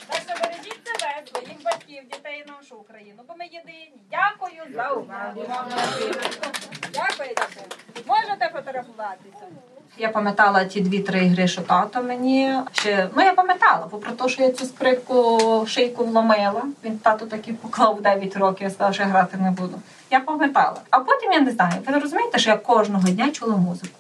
Так 0.07 0.22
що 0.27 0.34
бережіть 0.43 0.81
себе, 0.88 1.24
своїх 1.34 1.63
батьків, 1.63 2.03
дітей 2.03 2.43
і 2.48 2.51
нашу 2.51 2.75
Україну, 2.75 3.24
бо 3.27 3.36
ми 3.39 3.46
єдині. 3.46 4.01
Дякую 4.12 4.75
за 4.75 4.89
увагу. 4.89 5.07
Можете 8.07 8.50
фотографуватися. 8.53 9.46
Я 9.98 10.10
пам'ятала 10.10 10.65
ті 10.65 10.81
дві-три 10.81 11.27
гри, 11.27 11.48
що 11.48 11.62
тато 11.62 12.03
мені 12.03 12.53
ще. 12.72 13.10
Ну 13.15 13.24
я 13.24 13.34
пам'ятала, 13.34 13.88
попри 13.89 14.12
те, 14.12 14.29
що 14.29 14.43
я 14.43 14.51
цю 14.51 14.65
скрипку 14.65 15.65
шийку 15.67 16.05
вломила. 16.05 16.62
Він 16.84 16.98
тато 16.98 17.25
таки 17.25 17.53
поклав 17.53 18.01
9 18.01 18.38
років, 18.38 18.63
я 18.63 18.69
сказала, 18.69 18.93
що 18.93 19.03
я 19.03 19.10
грати 19.10 19.38
не 19.38 19.51
буду. 19.51 19.81
Я 20.12 20.19
пам'ятала. 20.19 20.81
А 20.89 21.00
потім 21.00 21.31
я 21.31 21.39
не 21.39 21.51
знаю. 21.51 21.74
Ви 21.88 22.00
розумієте, 22.00 22.39
що 22.39 22.50
я 22.50 22.57
кожного 22.57 23.10
дня 23.10 23.31
чула 23.31 23.55
музику. 23.55 24.00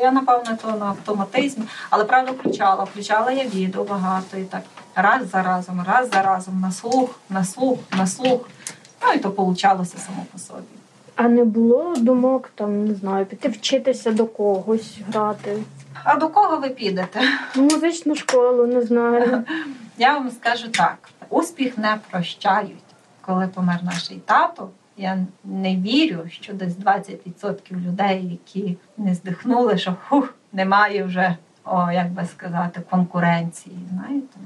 Я 0.00 0.12
напевно 0.12 0.58
то 0.62 0.70
на 0.70 0.86
автоматизмі, 0.86 1.64
але 1.90 2.04
правда 2.04 2.32
включала. 2.32 2.84
Включала 2.84 3.32
я 3.32 3.44
відео 3.44 3.84
багато 3.84 4.36
і 4.36 4.44
так 4.44 4.62
раз 4.94 5.30
за 5.30 5.42
разом, 5.42 5.84
раз 5.86 6.10
за 6.10 6.22
разом, 6.22 6.60
на 6.60 6.72
слух, 6.72 7.10
на 7.28 7.44
слух, 7.44 7.78
на 7.98 8.06
слух. 8.06 8.40
Ну 9.02 9.12
і 9.12 9.18
то 9.18 9.30
получалося 9.30 9.98
само 9.98 10.26
по 10.32 10.38
собі. 10.38 10.62
А 11.16 11.28
не 11.28 11.44
було 11.44 11.94
думок 11.96 12.50
там, 12.54 12.86
не 12.86 12.94
знаю, 12.94 13.26
піти 13.26 13.48
вчитися 13.48 14.12
до 14.12 14.26
когось 14.26 14.98
грати. 15.08 15.56
А 16.04 16.16
до 16.16 16.28
кого 16.28 16.56
ви 16.56 16.68
підете? 16.68 17.20
В 17.54 17.60
музичну 17.60 18.14
школу, 18.14 18.66
не 18.66 18.82
знаю. 18.82 19.44
Я 19.98 20.18
вам 20.18 20.30
скажу 20.30 20.68
так: 20.68 21.08
успіх 21.28 21.78
не 21.78 21.98
прощають. 22.10 22.84
Коли 23.20 23.48
помер 23.48 23.80
наш 23.84 24.10
тато, 24.24 24.68
я 24.96 25.18
не 25.44 25.76
вірю, 25.76 26.28
що 26.28 26.52
десь 26.52 26.76
20% 26.76 27.72
людей, 27.72 28.40
які 28.44 28.76
не 28.96 29.14
здихнули, 29.14 29.78
що 29.78 29.96
хух, 30.08 30.34
немає 30.52 31.04
вже, 31.04 31.36
о, 31.64 31.90
як 31.92 32.10
би 32.10 32.26
сказати, 32.26 32.80
конкуренції. 32.90 33.76
Знаєте? 33.90 34.36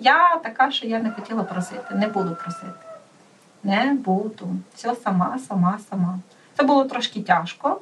Я 0.00 0.36
така, 0.36 0.70
що 0.70 0.86
я 0.86 1.00
не 1.00 1.10
хотіла 1.10 1.42
просити, 1.42 1.94
не 1.94 2.08
буду 2.08 2.36
просити. 2.42 2.89
Не 3.64 3.94
буду. 3.94 4.48
Все 4.74 4.94
сама, 4.94 5.38
сама, 5.48 5.78
сама. 5.90 6.18
Це 6.56 6.64
було 6.64 6.84
трошки 6.84 7.20
тяжко, 7.20 7.80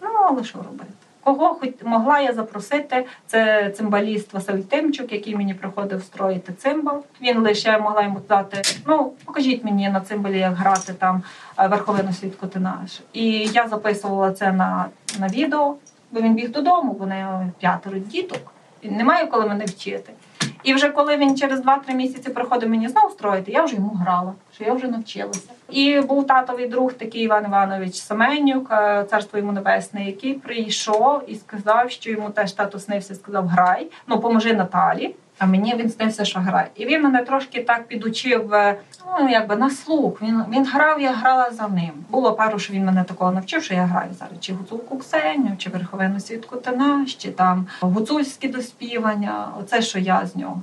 ну 0.00 0.08
але 0.28 0.44
що 0.44 0.58
робити? 0.58 0.92
Кого 1.24 1.54
хоч 1.54 1.70
могла 1.84 2.20
я 2.20 2.32
запросити, 2.32 3.06
це 3.26 3.70
цимбаліст 3.70 4.32
Василь 4.32 4.58
Тимчук, 4.58 5.12
який 5.12 5.36
мені 5.36 5.54
приходив 5.54 6.02
строїти 6.02 6.52
цимбал. 6.52 7.04
Він 7.22 7.38
лише 7.38 7.78
могла 7.78 8.02
йому 8.02 8.20
дати: 8.28 8.62
ну 8.86 9.12
покажіть 9.24 9.64
мені 9.64 9.88
на 9.88 10.00
цимбалі, 10.00 10.38
як 10.38 10.54
грати 10.54 10.92
там 10.92 11.22
е, 11.58 11.68
верховину 11.68 12.10
наш. 12.54 13.00
І 13.12 13.30
я 13.32 13.68
записувала 13.68 14.32
це 14.32 14.52
на, 14.52 14.86
на 15.18 15.28
відео, 15.28 15.74
бо 16.10 16.20
він 16.20 16.34
біг 16.34 16.50
додому, 16.50 16.96
бо 16.98 17.06
не 17.06 17.50
п'ятеро 17.58 17.98
діток. 17.98 18.52
Він 18.84 18.96
не 18.96 19.04
має 19.04 19.26
коли 19.26 19.46
мене 19.46 19.64
вчити. 19.64 20.12
І 20.62 20.74
вже 20.74 20.88
коли 20.88 21.16
він 21.16 21.36
через 21.36 21.60
2-3 21.60 21.94
місяці 21.94 22.30
приходив 22.30 22.68
мені 22.68 22.88
знову 22.88 23.10
строїти, 23.10 23.52
я 23.52 23.62
вже 23.62 23.74
йому 23.74 23.88
грала, 23.88 24.32
що 24.54 24.64
я 24.64 24.72
вже 24.72 24.88
навчилася. 24.88 25.50
І 25.70 26.00
був 26.00 26.26
татовий 26.26 26.68
друг, 26.68 26.92
такий 26.92 27.22
Іван 27.22 27.44
Іванович 27.44 27.94
Семенюк, 27.94 28.68
е, 28.70 29.04
царство 29.10 29.38
йому 29.38 29.52
небесне, 29.52 30.06
який 30.06 30.34
прийшов 30.34 31.22
і 31.26 31.34
сказав, 31.34 31.90
що 31.90 32.10
йому 32.10 32.30
теж 32.30 32.52
тато 32.52 32.78
снився, 32.78 33.14
сказав: 33.14 33.46
Грай, 33.46 33.86
ну 34.06 34.20
поможи 34.20 34.54
Наталі. 34.54 35.14
А 35.38 35.46
мені 35.46 35.74
він 35.74 35.90
снився, 35.90 36.24
що 36.24 36.40
грає. 36.40 36.68
І 36.74 36.86
він 36.86 37.02
мене 37.02 37.24
трошки 37.24 37.62
так 37.62 37.86
підучив, 37.86 38.54
е, 38.54 38.78
ну 39.20 39.28
якби 39.28 39.56
на 39.56 39.70
слух. 39.70 40.22
Він 40.22 40.44
він 40.50 40.66
грав, 40.66 41.00
я 41.00 41.12
грала 41.12 41.50
за 41.50 41.68
ним. 41.68 41.92
Було 42.10 42.32
пару, 42.32 42.58
що 42.58 42.72
він 42.72 42.84
мене 42.84 43.04
такого 43.04 43.32
навчив, 43.32 43.62
що 43.62 43.74
я 43.74 43.84
граю 43.84 44.10
зараз. 44.18 44.34
Чи 44.40 44.52
гуцулку 44.52 44.98
Ксеню, 44.98 45.50
чи 45.58 45.70
верховину 45.70 46.20
свідку 46.20 46.56
Тенаш, 46.56 47.14
чи 47.14 47.30
там 47.30 47.66
гуцульські 47.80 48.48
доспівання. 48.48 49.48
Оце 49.60 49.82
що 49.82 49.98
я 49.98 50.26
з 50.26 50.36
нього. 50.36 50.62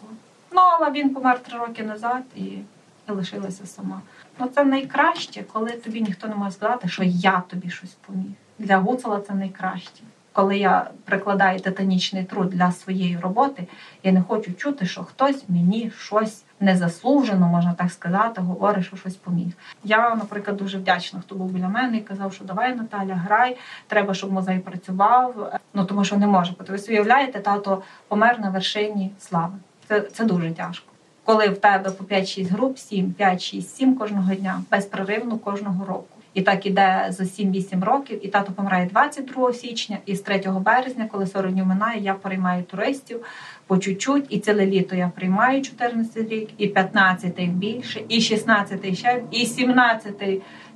Ну 0.52 0.62
але 0.80 0.92
він 0.92 1.10
помер 1.10 1.40
три 1.40 1.60
роки 1.60 1.84
назад 1.84 2.24
і, 2.36 2.42
і 2.42 2.64
лишилася 3.12 3.66
сама. 3.66 4.02
Ну 4.40 4.48
це 4.56 4.64
найкраще, 4.64 5.44
коли 5.54 5.72
тобі 5.72 6.02
ніхто 6.02 6.28
не 6.28 6.36
може 6.36 6.52
сказати, 6.52 6.88
що 6.88 7.04
я 7.04 7.44
тобі 7.48 7.70
щось 7.70 7.94
поміг. 8.08 8.32
Для 8.60 8.78
гуцула 8.78 9.22
це 9.22 9.34
найкраще. 9.34 10.04
Коли 10.36 10.58
я 10.58 10.90
прикладаю 11.06 11.60
титанічний 11.60 12.24
труд 12.24 12.50
для 12.50 12.72
своєї 12.72 13.18
роботи, 13.18 13.68
я 14.04 14.12
не 14.12 14.22
хочу 14.22 14.54
чути, 14.54 14.86
що 14.86 15.04
хтось 15.04 15.44
мені 15.50 15.92
щось 15.98 16.44
незаслужено, 16.60 17.48
можна 17.48 17.74
так 17.74 17.92
сказати, 17.92 18.42
говорить, 18.42 18.86
що 18.86 18.98
щось 18.98 19.16
поміг. 19.16 19.48
Я, 19.84 20.16
наприклад, 20.16 20.58
дуже 20.58 20.78
вдячна, 20.78 21.20
хто 21.20 21.36
був 21.36 21.52
біля 21.52 21.68
мене 21.68 21.98
і 21.98 22.02
казав, 22.02 22.34
що 22.34 22.44
давай, 22.44 22.76
Наталя, 22.76 23.16
грай, 23.16 23.58
треба, 23.88 24.14
щоб 24.14 24.32
музей 24.32 24.60
працював. 24.60 25.60
Ну 25.74 25.86
тому 25.86 26.06
що 26.06 26.18
не 26.18 26.28
може 26.28 26.52
бути. 26.52 26.74
Ви 26.74 26.80
уявляєте, 26.90 27.40
тато 27.40 27.82
помер 28.08 28.40
на 28.40 28.50
вершині 28.50 29.12
слави. 29.20 29.54
Це, 29.88 30.02
це 30.02 30.26
дуже 30.26 30.52
тяжко. 30.52 30.92
Коли 31.24 31.48
в 31.48 31.58
тебе 31.58 31.92
по 31.92 32.04
5-6 32.04 32.50
груп, 32.50 32.78
7, 32.78 33.14
5, 33.14 33.42
6, 33.42 33.76
7 33.76 33.96
кожного 33.96 34.36
дня, 34.36 34.62
безпреривно 34.72 35.38
кожного 35.38 35.86
року. 35.86 36.15
І 36.36 36.42
так 36.42 36.66
іде 36.66 37.06
за 37.10 37.24
7-8 37.24 37.84
років, 37.84 38.26
і 38.26 38.28
тато 38.28 38.52
помирає 38.52 38.86
22 38.86 39.54
січня, 39.54 39.98
і 40.06 40.16
з 40.16 40.22
3 40.22 40.44
березня, 40.48 41.08
коли 41.12 41.28
40 41.28 41.52
днів 41.52 41.66
минає, 41.66 42.02
я 42.02 42.14
приймаю 42.14 42.64
туристів 42.64 43.26
по 43.68 43.78
чуть-чуть, 43.78 44.26
і 44.30 44.40
ціле 44.40 44.66
літо 44.66 44.96
я 44.96 45.12
приймаю 45.16 45.62
14 45.62 46.30
рік, 46.30 46.50
і 46.58 46.68
15 46.68 47.50
більше, 47.50 48.02
і 48.10 48.22
16 48.22 48.98
ще, 48.98 49.24
і 49.32 49.46
17 49.46 50.18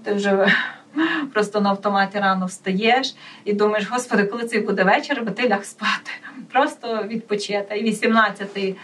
ти 0.04 0.14
вже 0.14 0.48
просто 1.34 1.62
на 1.62 1.70
автоматі 1.70 2.20
рано 2.20 2.46
встаєш 2.46 3.16
і 3.46 3.54
думаєш, 3.54 3.90
господи, 3.90 4.24
коли 4.24 4.44
це 4.44 4.60
буде 4.60 4.84
вечір, 4.84 5.24
бо 5.26 5.32
ти 5.32 5.50
ляг 5.50 5.64
спати. 5.64 6.12
Просто 6.52 7.04
відпочити. 7.08 7.78
І 7.78 7.84
18 7.84 8.76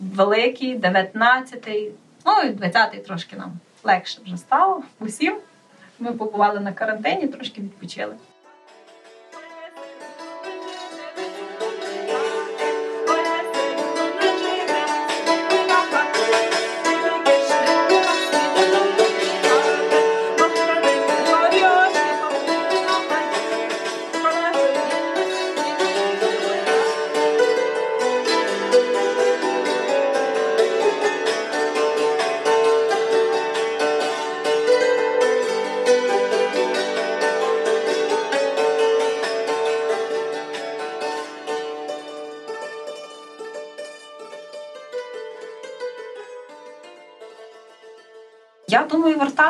великий, 0.00 0.74
19 0.74 1.68
ну 2.26 2.32
і 2.48 2.50
20 2.50 3.04
трошки 3.04 3.36
нам 3.36 3.52
легше 3.84 4.20
вже 4.24 4.36
стало 4.36 4.82
усім. 4.98 5.34
Ми 6.00 6.12
побували 6.12 6.60
на 6.60 6.72
карантині, 6.72 7.26
трошки 7.28 7.60
відпочили. 7.60 8.14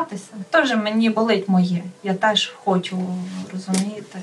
Вертатися. 0.01 0.33
Теж 0.51 0.77
мені 0.77 1.11
болить 1.11 1.49
моє. 1.49 1.83
Я 2.03 2.15
теж 2.15 2.53
хочу 2.65 2.99
розуміти. 3.53 4.19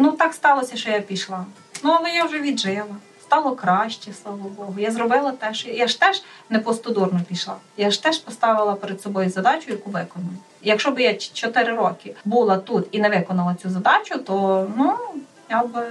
Ну 0.00 0.12
так 0.12 0.34
сталося, 0.34 0.76
що 0.76 0.90
я 0.90 1.00
пішла. 1.00 1.46
Ну 1.84 1.90
але 1.90 2.10
я 2.10 2.24
вже 2.24 2.40
віджила. 2.40 2.96
Стало 3.22 3.56
краще, 3.56 4.12
слава 4.22 4.48
Богу. 4.56 4.74
Я 4.78 4.90
зробила 4.90 5.32
те, 5.32 5.54
що 5.54 5.70
я 5.70 5.86
ж 5.86 6.00
теж 6.00 6.22
не 6.50 6.58
постодурно 6.58 7.20
пішла. 7.28 7.54
Я 7.76 7.90
ж 7.90 8.02
теж 8.02 8.18
поставила 8.18 8.74
перед 8.74 9.02
собою 9.02 9.30
задачу, 9.30 9.70
яку 9.70 9.90
виконую. 9.90 10.36
Якщо 10.62 10.90
б 10.90 11.00
я 11.00 11.14
4 11.14 11.76
роки 11.76 12.14
була 12.24 12.58
тут 12.58 12.88
і 12.90 13.00
не 13.00 13.08
виконала 13.08 13.54
цю 13.54 13.70
задачу, 13.70 14.18
то 14.18 14.66
ну 14.76 14.94
я 15.50 15.62
б 15.62 15.86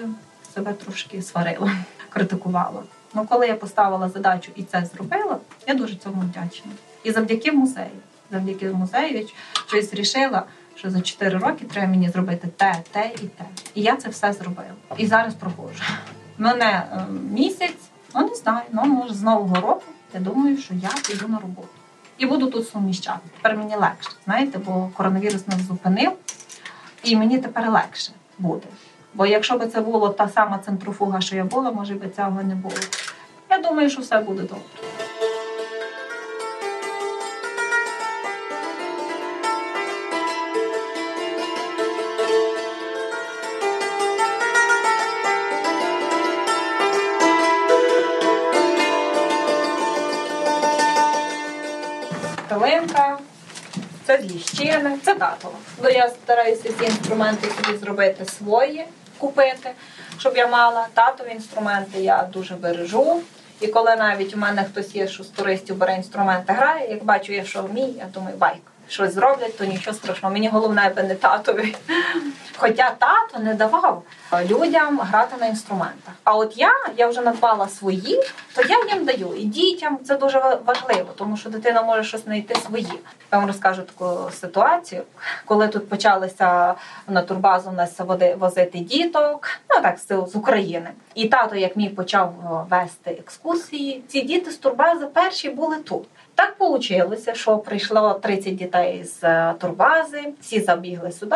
себе 0.56 0.74
трошки 0.74 1.22
сварила, 1.22 1.72
критикувала. 2.10 2.84
Ну 3.14 3.26
коли 3.30 3.48
я 3.48 3.56
поставила 3.56 4.10
задачу 4.10 4.52
і 4.56 4.64
це 4.64 4.86
зробила, 4.94 5.38
я 5.68 5.74
дуже 5.74 5.96
цьому 5.96 6.22
вдячна. 6.22 6.72
І 7.04 7.12
завдяки 7.12 7.52
музею 7.52 7.90
завдяки 8.32 8.70
музею 8.70 9.28
щось 9.68 9.94
рішила, 9.94 10.44
що 10.76 10.90
за 10.90 11.02
4 11.02 11.38
роки 11.38 11.66
треба 11.66 11.88
мені 11.88 12.10
зробити 12.10 12.48
те, 12.58 12.76
те 12.92 13.12
і 13.16 13.26
те. 13.26 13.46
І 13.76 13.82
я 13.82 13.96
це 13.96 14.10
все 14.10 14.34
зробила. 14.34 14.74
І 14.98 15.08
зараз 15.08 15.34
проходжу. 15.34 15.84
Мене 16.38 16.66
е, 16.66 17.06
місяць, 17.32 17.90
ну 18.16 18.28
не 18.30 18.36
знаю, 18.36 18.66
ну 18.72 18.86
може 18.86 19.14
з 19.14 19.22
нового 19.22 19.56
року. 19.56 19.84
Я 20.14 20.20
думаю, 20.20 20.58
що 20.58 20.74
я 20.74 20.90
піду 21.08 21.28
на 21.28 21.40
роботу 21.40 21.70
і 22.22 22.26
буду 22.26 22.48
тут 22.48 22.70
суміщати. 22.70 23.20
Тепер 23.36 23.58
мені 23.58 23.76
легше, 23.76 24.10
знаєте, 24.26 24.60
бо 24.60 24.90
коронавірус 24.98 25.48
нас 25.48 25.62
зупинив, 25.62 26.12
і 27.04 27.16
мені 27.16 27.40
тепер 27.40 27.72
легше 27.72 28.12
буде. 28.40 28.68
Бо 29.14 29.26
якщо 29.26 29.58
б 29.58 29.68
це 29.68 29.82
була 29.82 30.10
та 30.10 30.30
сама 30.30 30.58
центрофуга, 30.58 31.22
що 31.22 31.36
я 31.36 31.44
була, 31.44 31.72
може 31.72 31.96
би 31.96 32.10
цього 32.10 32.44
не 32.44 32.56
було. 32.56 32.76
Я 33.50 33.58
думаю, 33.58 33.90
що 33.90 34.02
все 34.02 34.20
буде 34.20 34.42
добре. 34.42 35.01
Калинка, 52.52 53.20
це 54.06 54.22
ліщини, 54.22 54.98
це 55.04 55.16
датова. 55.16 55.54
Бо 55.82 55.90
я 55.90 56.10
стараюся 56.10 56.74
ці 56.80 56.86
інструменти 56.86 57.48
собі 57.48 57.78
зробити 57.78 58.26
свої, 58.26 58.86
купити, 59.18 59.72
щоб 60.18 60.38
я 60.38 60.48
мала. 60.48 60.88
Татові 60.94 61.32
інструменти 61.32 62.00
я 62.00 62.30
дуже 62.34 62.56
бережу. 62.56 63.22
І 63.62 63.68
коли 63.68 63.96
навіть 63.96 64.34
у 64.34 64.38
мене 64.38 64.64
хтось 64.64 64.96
є, 64.96 65.08
що 65.08 65.24
з 65.24 65.28
туристів 65.28 65.78
бере 65.78 65.96
інструменти, 65.96 66.54
грає, 66.54 66.90
як 66.90 67.04
бачу, 67.04 67.34
я 67.34 67.46
що 67.46 67.64
вмію, 67.64 67.94
я 67.98 68.06
думаю, 68.14 68.38
байка. 68.38 68.72
Щось 68.92 69.14
зроблять, 69.14 69.58
то 69.58 69.66
нічого 69.66 69.98
страшного. 69.98 70.34
Мені 70.34 70.50
головне 70.50 70.82
аби 70.86 71.04
не 71.04 71.16
татові. 71.16 71.76
Хоча 72.58 72.92
тато 73.00 73.40
не 73.40 73.54
давав 73.54 74.04
людям 74.50 75.00
грати 75.00 75.36
на 75.40 75.48
інструментах. 75.48 76.14
А 76.24 76.36
от 76.36 76.58
я, 76.58 76.72
я 76.98 77.08
вже 77.08 77.22
надбала 77.22 77.68
свої, 77.68 78.24
то 78.56 78.62
я 78.62 78.96
їм 78.96 79.06
даю. 79.06 79.34
І 79.38 79.44
дітям 79.44 80.00
це 80.06 80.18
дуже 80.18 80.40
важливо, 80.66 81.10
тому 81.16 81.38
що 81.38 81.50
дитина 81.50 81.82
може 81.82 82.04
щось 82.04 82.24
знайти 82.24 82.56
свої. 82.56 82.94
Я 83.32 83.38
вам 83.38 83.48
розкажу 83.48 83.82
таку 83.82 84.32
ситуацію, 84.32 85.04
коли 85.46 85.68
тут 85.68 85.90
почалися 85.90 86.76
на 87.08 87.22
турбазу 87.22 87.70
у 87.70 87.74
нас 87.74 88.00
возити 88.38 88.80
діток, 88.80 89.48
ну 89.70 89.82
так 89.82 90.00
з 90.28 90.36
України. 90.36 90.90
І 91.16 91.28
тато, 91.28 91.56
як 91.56 91.76
мій 91.76 91.90
почав 91.90 92.34
вести 92.70 93.12
екскурсії, 93.12 94.04
ці 94.08 94.22
діти 94.22 94.52
з 94.52 94.58
турбази 94.58 95.06
перші 95.06 95.50
були 95.50 95.76
тут. 95.78 96.08
Так 96.36 96.56
вийшло, 96.60 97.34
що 97.34 97.58
прийшло 97.58 98.14
30 98.14 98.56
дітей 98.56 99.04
з 99.04 99.54
турбази, 99.54 100.34
всі 100.42 100.60
забігли 100.60 101.12
сюди. 101.12 101.36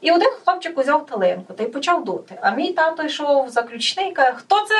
І 0.00 0.12
один 0.12 0.30
хлопчик 0.44 0.78
узяв 0.78 1.06
талинку 1.06 1.52
та 1.52 1.64
й 1.64 1.66
почав 1.66 2.04
дути. 2.04 2.38
А 2.40 2.50
мій 2.50 2.72
тато 2.72 3.02
йшов 3.02 3.48
заключний 3.48 4.12
каже, 4.12 4.32
хто 4.36 4.66
це 4.66 4.74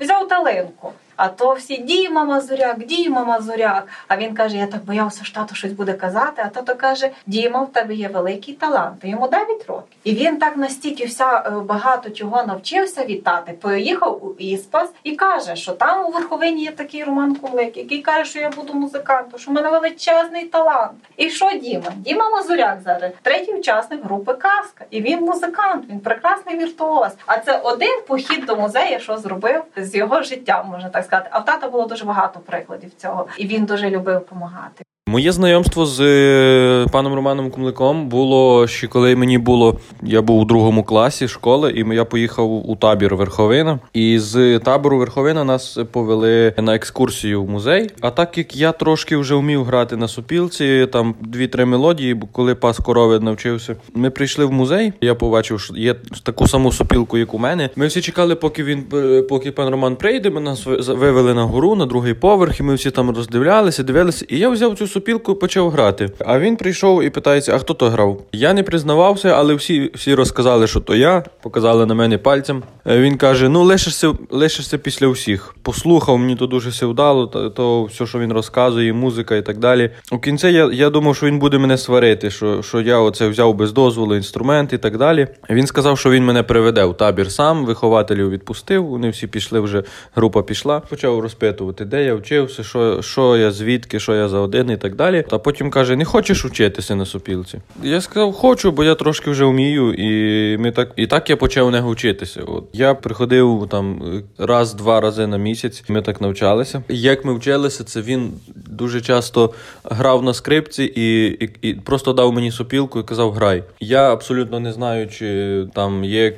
взяв 0.00 0.28
талинку? 0.28 0.92
А 1.20 1.28
то 1.28 1.52
всі 1.52 1.76
Діма 1.76 2.24
Мазуряк, 2.24 2.78
Діма 2.78 3.24
Мазуряк. 3.24 3.88
А 4.08 4.16
він 4.16 4.34
каже: 4.34 4.56
Я 4.56 4.66
так 4.66 4.84
боявся, 4.84 5.24
що 5.24 5.34
тато 5.34 5.54
щось 5.54 5.72
буде 5.72 5.92
казати. 5.92 6.42
А 6.46 6.48
тато 6.48 6.74
каже: 6.74 7.10
Діма, 7.26 7.62
в 7.62 7.72
тебе 7.72 7.94
є 7.94 8.08
великий 8.08 8.54
талант. 8.54 8.96
Йому 9.02 9.28
9 9.28 9.48
років. 9.68 9.84
І 10.04 10.14
він 10.14 10.36
так 10.36 10.56
настільки 10.56 11.04
вся 11.04 11.42
е, 11.46 11.50
багато 11.50 12.10
чого 12.10 12.44
навчився 12.44 13.04
від 13.04 13.24
тати, 13.24 13.52
поїхав 13.52 14.24
у 14.24 14.34
Іспас 14.38 14.90
і 15.02 15.16
каже, 15.16 15.56
що 15.56 15.72
там 15.72 16.06
у 16.06 16.10
верховині 16.10 16.62
є 16.62 16.70
такий 16.70 17.04
Роман 17.04 17.34
Кулик, 17.34 17.76
який 17.76 18.02
каже, 18.02 18.30
що 18.30 18.38
я 18.38 18.50
буду 18.50 18.74
музикантом, 18.74 19.40
що 19.40 19.50
в 19.50 19.54
мене 19.54 19.70
величезний 19.70 20.44
талант. 20.44 20.92
І 21.16 21.30
що 21.30 21.50
Діма? 21.62 21.92
Діма 21.96 22.30
Мазуряк 22.30 22.78
зараз 22.84 23.12
третій 23.22 23.52
учасник 23.52 24.04
групи 24.04 24.32
Казка. 24.32 24.84
І 24.90 25.00
він 25.00 25.20
музикант, 25.20 25.84
він 25.90 26.00
прекрасний 26.00 26.58
віртуоз. 26.58 27.12
А 27.26 27.38
це 27.38 27.58
один 27.58 28.00
похід 28.06 28.44
до 28.46 28.56
музею, 28.56 29.00
що 29.00 29.18
зробив 29.18 29.62
з 29.76 29.94
його 29.94 30.22
життям, 30.22 30.68
можна 30.68 30.88
так 30.88 31.04
сказати. 31.04 31.09
А 31.30 31.38
в 31.38 31.44
тата 31.44 31.68
було 31.68 31.86
дуже 31.86 32.04
багато 32.04 32.40
прикладів 32.40 32.94
цього, 32.94 33.26
і 33.38 33.46
він 33.46 33.64
дуже 33.64 33.90
любив 33.90 34.18
допомагати. 34.18 34.84
Моє 35.10 35.32
знайомство 35.32 35.86
з 35.86 36.00
е, 36.00 36.86
паном 36.92 37.14
Романом 37.14 37.50
Кумликом 37.50 38.08
було 38.08 38.66
ще 38.66 38.86
коли 38.86 39.16
мені 39.16 39.38
було. 39.38 39.78
Я 40.02 40.22
був 40.22 40.40
у 40.40 40.44
другому 40.44 40.84
класі 40.84 41.28
школи, 41.28 41.72
і 41.76 41.94
я 41.94 42.04
поїхав 42.04 42.70
у 42.70 42.76
табір 42.76 43.16
Верховина. 43.16 43.78
І 43.92 44.18
з 44.18 44.58
табору 44.58 44.98
Верховина 44.98 45.44
нас 45.44 45.78
повели 45.92 46.54
на 46.58 46.74
екскурсію 46.74 47.42
в 47.42 47.50
музей. 47.50 47.90
А 48.00 48.10
так 48.10 48.38
як 48.38 48.56
я 48.56 48.72
трошки 48.72 49.16
вже 49.16 49.34
вмів 49.34 49.64
грати 49.64 49.96
на 49.96 50.08
сопілці, 50.08 50.86
там 50.92 51.14
дві-три 51.20 51.64
мелодії, 51.64 52.22
коли 52.32 52.54
пас 52.54 52.78
корови 52.78 53.20
навчився, 53.20 53.76
ми 53.94 54.10
прийшли 54.10 54.44
в 54.44 54.52
музей. 54.52 54.92
Я 55.00 55.14
побачив, 55.14 55.60
що 55.60 55.74
є 55.74 55.94
таку 56.22 56.48
саму 56.48 56.72
сопілку, 56.72 57.18
як 57.18 57.34
у 57.34 57.38
мене. 57.38 57.70
Ми 57.76 57.86
всі 57.86 58.00
чекали, 58.00 58.34
поки 58.34 58.64
він 58.64 58.84
е, 58.94 59.22
поки 59.22 59.52
пан 59.52 59.68
Роман 59.68 59.96
прийде. 59.96 60.30
Ми 60.30 60.40
нас 60.40 60.66
вивели 60.88 61.34
на 61.34 61.44
гору 61.44 61.74
на 61.74 61.86
другий 61.86 62.14
поверх, 62.14 62.60
і 62.60 62.62
ми 62.62 62.74
всі 62.74 62.90
там 62.90 63.10
роздивлялися, 63.10 63.82
дивилися. 63.82 64.26
І 64.28 64.38
я 64.38 64.48
взяв 64.48 64.78
цю 64.78 64.86
сопілку 64.86 64.99
сопілку 65.00 65.34
почав 65.34 65.70
грати. 65.70 66.08
А 66.26 66.38
він 66.38 66.56
прийшов 66.56 67.02
і 67.02 67.10
питається: 67.10 67.54
а 67.54 67.58
хто 67.58 67.74
то 67.74 67.88
грав? 67.88 68.22
Я 68.32 68.52
не 68.52 68.62
признавався, 68.62 69.28
але 69.28 69.54
всі 69.54 69.90
всі 69.94 70.14
розказали, 70.14 70.66
що 70.66 70.80
то 70.80 70.94
я, 70.94 71.24
показали 71.42 71.86
на 71.86 71.94
мене 71.94 72.18
пальцем. 72.18 72.62
Е, 72.86 73.00
Він 73.00 73.16
каже: 73.16 73.48
ну 73.48 73.62
лишишся, 73.62 74.12
лишишся 74.30 74.78
після 74.78 75.08
всіх. 75.08 75.54
Послухав, 75.62 76.18
мені 76.18 76.36
то 76.36 76.46
дуже 76.46 76.70
все 76.70 76.86
вдало, 76.86 77.26
то, 77.26 77.50
то 77.50 77.84
все, 77.84 78.06
що 78.06 78.18
він 78.18 78.32
розказує, 78.32 78.92
музика 78.92 79.36
і 79.36 79.42
так 79.42 79.58
далі. 79.58 79.90
У 80.12 80.18
кінці 80.18 80.48
я, 80.48 80.70
я 80.72 80.90
думав, 80.90 81.16
що 81.16 81.26
він 81.26 81.38
буде 81.38 81.58
мене 81.58 81.78
сварити, 81.78 82.30
що, 82.30 82.62
що 82.62 82.80
я 82.80 82.98
оце 82.98 83.28
взяв 83.28 83.54
без 83.54 83.72
дозволу 83.72 84.16
інструмент 84.16 84.72
і 84.72 84.78
так 84.78 84.98
далі. 84.98 85.28
Він 85.50 85.66
сказав, 85.66 85.98
що 85.98 86.10
він 86.10 86.24
мене 86.24 86.42
приведе 86.42 86.84
в 86.84 86.96
табір 86.96 87.32
сам, 87.32 87.64
вихователів 87.64 88.30
відпустив. 88.30 88.86
Вони 88.86 89.10
всі 89.10 89.26
пішли 89.26 89.60
вже, 89.60 89.82
група 90.14 90.42
пішла. 90.42 90.80
Почав 90.80 91.20
розпитувати, 91.20 91.84
де 91.84 92.04
я 92.04 92.14
вчився, 92.14 92.62
що, 92.62 93.02
що 93.02 93.36
я 93.36 93.50
звідки, 93.50 94.00
що 94.00 94.14
я 94.14 94.28
за 94.28 94.38
один 94.38 94.70
і 94.70 94.76
так 94.76 94.89
далі. 94.96 95.24
Та 95.30 95.38
потім 95.38 95.70
каже: 95.70 95.96
не 95.96 96.04
хочеш 96.04 96.44
вчитися 96.44 96.94
на 96.94 97.06
сопілці? 97.06 97.58
Я 97.82 98.00
сказав, 98.00 98.32
хочу, 98.32 98.72
бо 98.72 98.84
я 98.84 98.94
трошки 98.94 99.30
вже 99.30 99.44
вмію, 99.44 99.94
і 99.94 100.58
ми 100.58 100.70
так 100.70 100.92
і 100.96 101.06
так 101.06 101.30
я 101.30 101.36
почав 101.36 101.66
у 101.66 101.70
нього 101.70 101.90
вчитися. 101.90 102.40
От 102.46 102.64
я 102.72 102.94
приходив 102.94 103.66
там 103.70 104.02
раз-два 104.38 105.00
рази 105.00 105.26
на 105.26 105.36
місяць. 105.36 105.84
Ми 105.88 106.02
так 106.02 106.20
навчалися. 106.20 106.82
Як 106.88 107.24
ми 107.24 107.34
вчилися, 107.34 107.84
це 107.84 108.00
він 108.00 108.32
дуже 108.56 109.00
часто 109.00 109.50
грав 109.84 110.22
на 110.22 110.34
скрипці 110.34 110.84
і, 110.84 111.26
і, 111.26 111.50
і 111.62 111.74
просто 111.74 112.12
дав 112.12 112.32
мені 112.32 112.50
сопілку 112.50 113.00
і 113.00 113.02
казав: 113.02 113.32
грай. 113.32 113.64
Я 113.80 114.12
абсолютно 114.12 114.60
не 114.60 114.72
знаю, 114.72 115.08
чи 115.08 115.66
там 115.74 116.04
є 116.04 116.32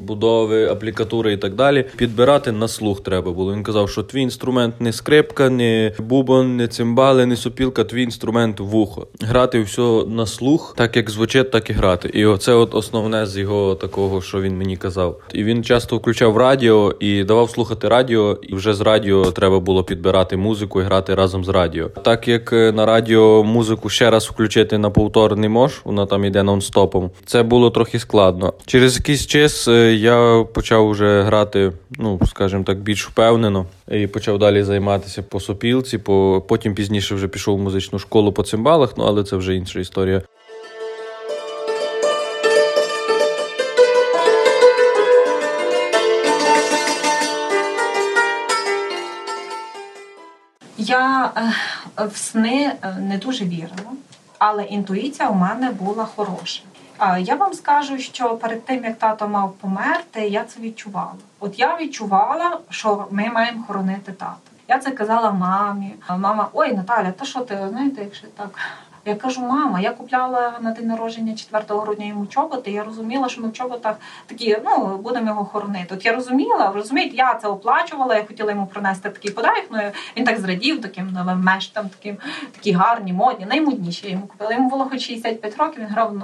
будови, 0.00 0.66
аплікатури 0.66 1.32
і 1.32 1.36
так 1.36 1.54
далі. 1.54 1.84
Підбирати 1.96 2.52
на 2.52 2.68
слух 2.68 3.02
треба 3.02 3.32
було. 3.32 3.54
Він 3.54 3.62
казав, 3.62 3.90
що 3.90 4.02
твій 4.02 4.22
інструмент 4.22 4.80
не 4.80 4.92
скрипка, 4.92 5.50
не 5.50 5.92
бубон, 5.98 6.56
не 6.56 6.68
цимбали, 6.68 7.26
не 7.26 7.36
сопілка, 7.36 7.65
твій 7.70 8.02
інструмент 8.02 8.60
вухо. 8.60 9.06
Грати 9.20 9.60
все 9.60 9.82
на 10.06 10.26
слух, 10.26 10.74
так 10.76 10.96
як 10.96 11.10
звучить, 11.10 11.50
так 11.50 11.70
і 11.70 11.72
грати. 11.72 12.10
І 12.14 12.24
оце 12.24 12.52
от 12.52 12.74
основне 12.74 13.26
з 13.26 13.38
його 13.38 13.74
такого, 13.74 14.22
що 14.22 14.40
він 14.40 14.58
мені 14.58 14.76
казав. 14.76 15.20
І 15.32 15.44
він 15.44 15.64
часто 15.64 15.96
включав 15.96 16.36
радіо 16.36 16.94
і 17.00 17.24
давав 17.24 17.50
слухати 17.50 17.88
радіо, 17.88 18.38
і 18.42 18.54
вже 18.54 18.74
з 18.74 18.80
радіо 18.80 19.30
треба 19.30 19.60
було 19.60 19.84
підбирати 19.84 20.36
музику 20.36 20.80
і 20.80 20.84
грати 20.84 21.14
разом 21.14 21.44
з 21.44 21.48
радіо. 21.48 21.88
Так 21.88 22.28
як 22.28 22.52
е, 22.52 22.72
на 22.72 22.86
радіо 22.86 23.44
музику 23.44 23.88
ще 23.88 24.10
раз 24.10 24.26
включити 24.26 24.78
на 24.78 24.90
повтор 24.90 25.36
не 25.36 25.48
можеш, 25.48 25.80
вона 25.84 26.06
там 26.06 26.24
йде 26.24 26.42
нон-стопом. 26.42 27.10
Це 27.24 27.42
було 27.42 27.70
трохи 27.70 27.98
складно. 27.98 28.52
Через 28.66 28.96
якийсь 28.96 29.26
час 29.26 29.68
е, 29.68 29.94
я 29.94 30.44
почав 30.54 30.90
вже 30.90 31.22
грати, 31.22 31.72
ну 31.90 32.20
скажімо 32.26 32.64
так, 32.64 32.78
більш 32.78 33.08
впевнено. 33.08 33.66
І 33.90 34.06
почав 34.06 34.38
далі 34.38 34.62
займатися 34.62 35.22
по 35.22 35.40
сопілці. 35.40 35.98
По 35.98 36.42
потім 36.48 36.74
пізніше 36.74 37.14
вже 37.14 37.28
пішов 37.28 37.55
в 37.56 37.60
музичну 37.60 37.98
школу 37.98 38.32
по 38.32 38.42
цимбалах, 38.42 38.94
ну 38.96 39.04
але 39.04 39.24
це 39.24 39.36
вже 39.36 39.54
інша 39.54 39.80
історія. 39.80 40.22
Я 50.78 51.32
е, 51.36 52.06
в 52.06 52.16
сни 52.16 52.72
е, 52.82 52.96
не 53.00 53.18
дуже 53.18 53.44
вірила, 53.44 53.92
але 54.38 54.64
інтуїція 54.64 55.28
у 55.28 55.34
мене 55.34 55.70
була 55.70 56.04
хороша. 56.04 56.62
Я 57.18 57.34
вам 57.34 57.54
скажу, 57.54 57.98
що 57.98 58.36
перед 58.36 58.64
тим 58.64 58.84
як 58.84 58.98
тато 58.98 59.28
мав 59.28 59.52
померти, 59.52 60.28
я 60.28 60.44
це 60.44 60.60
відчувала. 60.60 61.14
От 61.40 61.58
я 61.58 61.76
відчувала, 61.76 62.58
що 62.70 63.06
ми 63.10 63.30
маємо 63.30 63.64
хоронити 63.66 64.12
тата. 64.12 64.55
Я 64.68 64.78
це 64.78 64.90
казала 64.90 65.30
мамі. 65.30 65.94
Мама, 66.08 66.48
ой, 66.52 66.72
Наталя, 66.72 67.12
та 67.12 67.24
що 67.24 67.40
ти 67.40 67.68
знаєте, 67.68 68.02
якщо 68.02 68.26
так. 68.26 68.50
Я 69.06 69.14
кажу, 69.14 69.40
мама, 69.40 69.80
я 69.80 69.90
купляла 69.92 70.58
на 70.60 70.70
день 70.72 70.86
народження 70.86 71.34
4 71.34 71.64
грудня 71.68 72.06
йому 72.06 72.26
чоботи. 72.26 72.70
Я 72.70 72.84
розуміла, 72.84 73.28
що 73.28 73.40
ми 73.42 73.48
в 73.48 73.52
чоботах 73.52 73.96
такі, 74.26 74.58
ну 74.64 74.96
будемо 74.96 75.26
його 75.26 75.44
хоронити. 75.44 75.94
От 75.94 76.06
я 76.06 76.12
розуміла, 76.12 76.72
розумієте, 76.74 77.16
я 77.16 77.34
це 77.34 77.48
оплачувала. 77.48 78.16
Я 78.16 78.24
хотіла 78.24 78.50
йому 78.50 78.66
принести 78.66 79.10
такий 79.10 79.30
подарунок. 79.30 79.64
Ну 79.70 79.78
він 80.16 80.24
так 80.24 80.40
зрадів, 80.40 80.80
таким 80.80 81.12
новим 81.12 81.40
мештам, 81.40 81.88
таким 81.88 82.16
такі 82.52 82.72
гарні, 82.72 83.12
модні, 83.12 83.46
наймодніші. 83.46 84.10
Йому 84.10 84.26
купила. 84.26 84.52
Йому 84.52 84.70
було 84.70 84.84
хоч 84.90 85.00
65 85.00 85.56
років. 85.56 85.80
Він 85.82 85.88
грав 85.88 86.14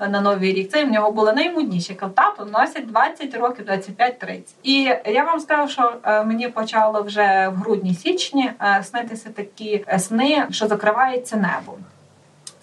на- 0.00 0.20
новий 0.20 0.52
рік. 0.52 0.70
Це 0.70 0.84
в 0.84 0.90
нього 0.90 1.12
були 1.12 1.32
наймодніші. 1.32 1.94
Кажу, 1.94 2.12
тато 2.12 2.44
носять 2.44 2.86
20 2.86 3.34
років, 3.34 3.64
25-30. 3.66 4.54
І 4.62 4.72
я 5.06 5.24
вам 5.24 5.40
скажу, 5.40 5.68
що 5.68 5.92
е, 6.04 6.24
мені 6.24 6.48
почало 6.48 7.02
вже 7.02 7.48
в 7.48 7.58
грудні-січні 7.58 8.50
е, 8.60 8.84
снитися 8.84 9.30
такі 9.30 9.84
е, 9.88 9.98
сни, 9.98 10.46
що 10.50 10.66
закривається 10.66 11.36
небо 11.36 11.74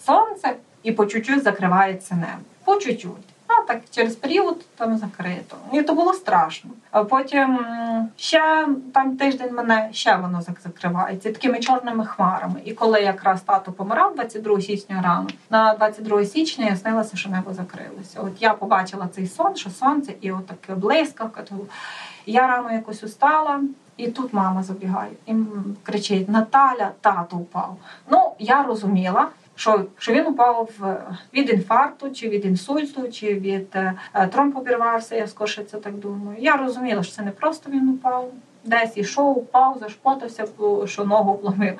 сонце 0.06 0.56
і 0.82 0.92
по 0.92 1.06
чуть-чуть 1.06 1.42
закривається 1.42 2.14
небо. 2.14 2.42
По 2.64 2.76
чуть-чуть. 2.76 3.12
А 3.46 3.62
так 3.66 3.80
через 3.90 4.16
період 4.16 4.64
там 4.76 4.98
закрито. 4.98 5.56
І 5.72 5.82
то 5.82 5.94
було 5.94 6.14
страшно. 6.14 6.70
А 6.90 7.04
потім 7.04 7.58
ще 8.16 8.68
там 8.94 9.16
тиждень 9.16 9.54
мене 9.54 9.88
ще 9.92 10.16
воно 10.16 10.38
зак- 10.38 10.62
закривається 10.64 11.32
такими 11.32 11.58
чорними 11.60 12.06
хмарами. 12.06 12.60
І 12.64 12.72
коли 12.72 13.00
якраз 13.00 13.40
тато 13.40 13.72
помирав 13.72 14.14
22 14.14 14.60
січня 14.60 15.02
рано, 15.04 15.26
на 15.50 15.74
22 15.74 16.24
січня 16.24 16.66
я 16.66 16.76
снилася, 16.76 17.16
що 17.16 17.30
небо 17.30 17.52
закрилося. 17.54 18.20
От 18.20 18.32
я 18.42 18.54
побачила 18.54 19.08
цей 19.14 19.26
сон, 19.26 19.56
що 19.56 19.70
сонце, 19.70 20.12
і 20.20 20.32
от 20.32 20.46
таке 20.46 20.74
блискавка. 20.74 21.42
То 21.42 21.54
я 22.26 22.46
рано 22.46 22.72
якось 22.72 23.02
устала. 23.02 23.60
І 23.96 24.08
тут 24.08 24.32
мама 24.32 24.62
забігає 24.62 25.10
і 25.26 25.34
кричить: 25.82 26.28
Наталя, 26.28 26.90
тато 27.00 27.36
впав. 27.36 27.76
Ну, 28.10 28.32
я 28.38 28.62
розуміла, 28.62 29.28
що, 29.60 29.84
що 29.98 30.12
він 30.12 30.26
упав 30.26 30.70
від 31.34 31.50
інфаркту, 31.50 32.10
чи 32.10 32.28
від 32.28 32.44
інсульту, 32.44 33.08
чи 33.10 33.34
від 33.34 33.66
е, 33.74 33.94
е, 34.14 34.26
тромб 34.26 34.56
обірвався. 34.56 35.16
Я 35.16 35.26
скорше 35.26 35.64
це 35.64 35.78
так 35.78 35.94
думаю. 35.94 36.38
Я 36.40 36.56
розуміла, 36.56 37.02
що 37.02 37.12
це 37.12 37.22
не 37.22 37.30
просто 37.30 37.70
він 37.70 37.88
упав, 37.88 38.30
десь 38.64 38.96
ішов, 38.96 39.38
упав, 39.38 39.78
зашпотався, 39.80 40.46
що 40.84 41.04
ногу 41.04 41.40
вломив. 41.42 41.78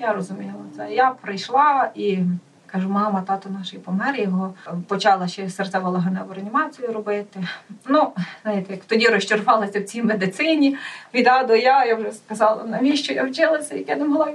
Я 0.00 0.12
розуміла 0.12 0.52
це. 0.76 0.92
Я 0.92 1.10
прийшла 1.10 1.90
і. 1.94 2.18
Кажу, 2.66 2.88
мама, 2.88 3.22
тато 3.26 3.50
наш 3.50 3.74
і 3.74 3.78
помер, 3.78 4.20
його 4.20 4.54
почала 4.88 5.28
ще 5.28 5.50
серцево 5.50 5.90
легеневу 5.90 6.34
реанімацію 6.34 6.92
робити. 6.92 7.40
Ну, 7.86 8.12
знаєте, 8.42 8.72
як 8.72 8.84
тоді 8.84 9.08
розчарувалася 9.08 9.80
в 9.80 9.84
цій 9.84 10.02
медицині, 10.02 10.76
від 11.14 11.26
А 11.26 11.44
до 11.44 11.56
Я, 11.56 11.84
я 11.84 11.94
вже 11.94 12.12
сказала, 12.12 12.64
навіщо 12.64 13.12
я 13.12 13.24
вчилася, 13.24 13.74
як 13.76 13.88
я 13.88 13.96
не 13.96 14.04
могла 14.04 14.30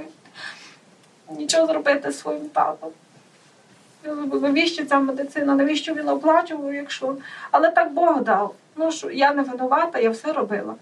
нічого 1.38 1.68
зробити 1.68 2.12
своїм 2.12 2.50
татом. 2.50 2.90
Навіщо 4.42 4.86
ця 4.86 5.00
медицина? 5.00 5.56
Навіщо 5.56 5.94
він 5.94 6.10
оплачував, 6.10 6.74
якщо. 6.74 7.16
Але 7.52 7.70
так 7.70 7.94
Бог 7.94 8.24
дав. 8.24 8.56
Ну 8.76 8.92
що 8.92 9.12
я 9.12 9.34
не 9.34 9.42
винувата, 9.42 10.00
я 10.00 10.10
все 10.10 10.34
робила. 10.34 10.76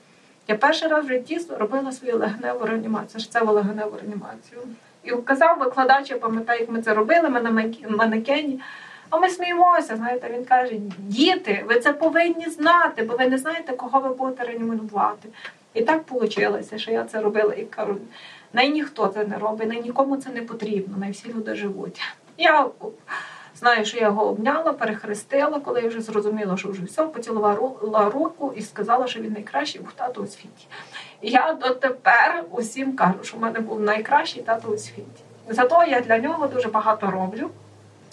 Я 0.48 0.56
перший 0.56 0.88
раз 0.88 1.06
в 1.06 1.08
житті 1.08 1.40
робила 1.60 1.92
свою 1.92 2.18
легеневу 2.18 2.66
реанімацію, 2.66 3.22
серцеву 3.22 3.52
легеневу 3.52 3.98
реанімацію. 4.02 4.62
І 5.04 5.12
казав 5.12 5.60
викладач, 5.60 6.10
я 6.10 6.18
пам'ятаю, 6.18 6.60
як 6.60 6.70
ми 6.70 6.82
це 6.82 6.94
робили, 6.94 7.30
ми 7.30 7.42
на 7.42 7.52
манекені. 7.90 8.62
А 9.10 9.18
ми 9.18 9.30
сміємося, 9.30 9.96
знаєте, 9.96 10.30
він 10.34 10.46
каже: 10.46 10.76
діти, 10.98 11.64
ви 11.68 11.80
це 11.80 11.94
повинні 11.94 12.50
знати, 12.50 13.04
бо 13.04 13.16
ви 13.18 13.28
не 13.28 13.38
знаєте, 13.38 13.74
кого 13.74 14.00
ви 14.00 14.10
будете 14.10 14.44
реанімувати. 14.44 15.30
І 15.78 15.82
так 15.82 16.12
вийшло, 16.12 16.60
що 16.76 16.92
я 16.92 17.04
це 17.04 17.22
робила 17.22 17.54
і 17.54 17.64
кажу, 17.64 17.98
най 18.54 18.70
ніхто 18.70 19.08
це 19.08 19.26
не 19.26 19.38
робить, 19.38 19.68
най 19.68 19.82
нікому 19.82 20.18
це 20.18 20.30
не 20.30 20.42
потрібно, 20.42 20.98
най 20.98 21.12
всі 21.12 21.34
люди 21.34 21.56
живуть. 21.56 22.02
Я 22.38 22.68
знаю, 23.56 23.86
що 23.86 23.98
я 23.98 24.04
його 24.04 24.28
обняла, 24.28 24.74
перехрестила, 24.74 25.60
коли 25.60 25.82
я 25.82 25.88
вже 25.88 26.02
зрозуміла, 26.02 26.58
що 26.58 26.70
вже 26.70 26.84
все, 26.84 27.04
поцілувала 27.04 28.10
руку 28.10 28.54
і 28.56 28.62
сказала, 28.62 29.08
що 29.08 29.20
він 29.20 29.34
найкращий 29.34 29.82
був 29.82 29.92
тато 29.92 30.22
у 30.22 30.28
світі. 30.28 30.68
Я 31.22 31.54
дотепер 31.54 32.44
усім 32.52 32.96
кажу, 32.96 33.24
що 33.24 33.38
в 33.38 33.42
мене 33.42 33.60
був 33.60 33.80
найкращий 33.80 34.44
тато 34.44 34.68
у 34.68 34.78
світі. 34.78 35.24
Зато 35.50 35.84
я 35.88 36.02
для 36.02 36.20
нього 36.20 36.48
дуже 36.48 36.68
багато 36.68 37.12
роблю. 37.12 37.50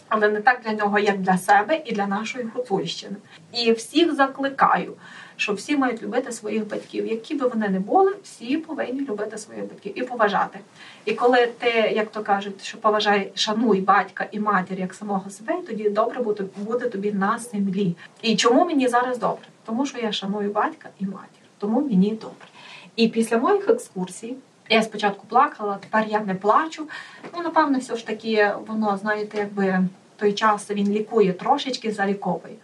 Але 0.08 0.28
не 0.28 0.40
так 0.40 0.60
для 0.64 0.72
нього, 0.72 0.98
як 0.98 1.18
для 1.18 1.38
себе 1.38 1.82
і 1.84 1.92
для 1.92 2.06
нашої 2.06 2.44
Гуцульщини. 2.44 3.16
І 3.52 3.72
всіх 3.72 4.14
закликаю, 4.14 4.92
що 5.36 5.52
всі 5.52 5.76
мають 5.76 6.02
любити 6.02 6.32
своїх 6.32 6.68
батьків, 6.68 7.06
які 7.06 7.34
би 7.34 7.48
вони 7.48 7.68
не 7.68 7.80
були, 7.80 8.14
всі 8.22 8.56
повинні 8.56 9.00
любити 9.00 9.38
своїх 9.38 9.64
батьків 9.64 9.98
і 9.98 10.02
поважати. 10.02 10.58
І 11.04 11.14
коли 11.14 11.46
ти, 11.46 11.68
як 11.94 12.10
то 12.10 12.22
кажуть, 12.22 12.64
що 12.64 12.78
поважай, 12.78 13.32
шануй 13.34 13.80
батька 13.80 14.26
і 14.32 14.40
матір 14.40 14.80
як 14.80 14.94
самого 14.94 15.30
себе, 15.30 15.54
тоді 15.66 15.90
добре 15.90 16.22
буде, 16.56 16.88
тобі 16.88 17.12
на 17.12 17.38
землі. 17.38 17.96
І 18.22 18.36
чому 18.36 18.64
мені 18.64 18.88
зараз 18.88 19.18
добре? 19.18 19.44
Тому 19.64 19.86
що 19.86 19.98
я 19.98 20.12
шаную 20.12 20.52
батька 20.52 20.88
і 21.00 21.04
матір, 21.04 21.44
тому 21.58 21.80
мені 21.80 22.10
добре. 22.10 22.48
І 22.96 23.08
після 23.08 23.38
моїх 23.38 23.68
екскурсій. 23.68 24.34
Я 24.70 24.82
спочатку 24.82 25.26
плакала, 25.26 25.78
тепер 25.80 26.06
я 26.08 26.20
не 26.20 26.34
плачу. 26.34 26.88
Ну, 27.34 27.42
напевно, 27.42 27.78
все 27.78 27.96
ж 27.96 28.06
таки, 28.06 28.52
воно, 28.66 28.98
знаєте, 29.02 29.38
якби 29.38 29.88
той 30.16 30.32
час 30.32 30.70
він 30.70 30.88
лікує 30.88 31.32
трошечки 31.32 31.92
заліковує. 31.92 32.54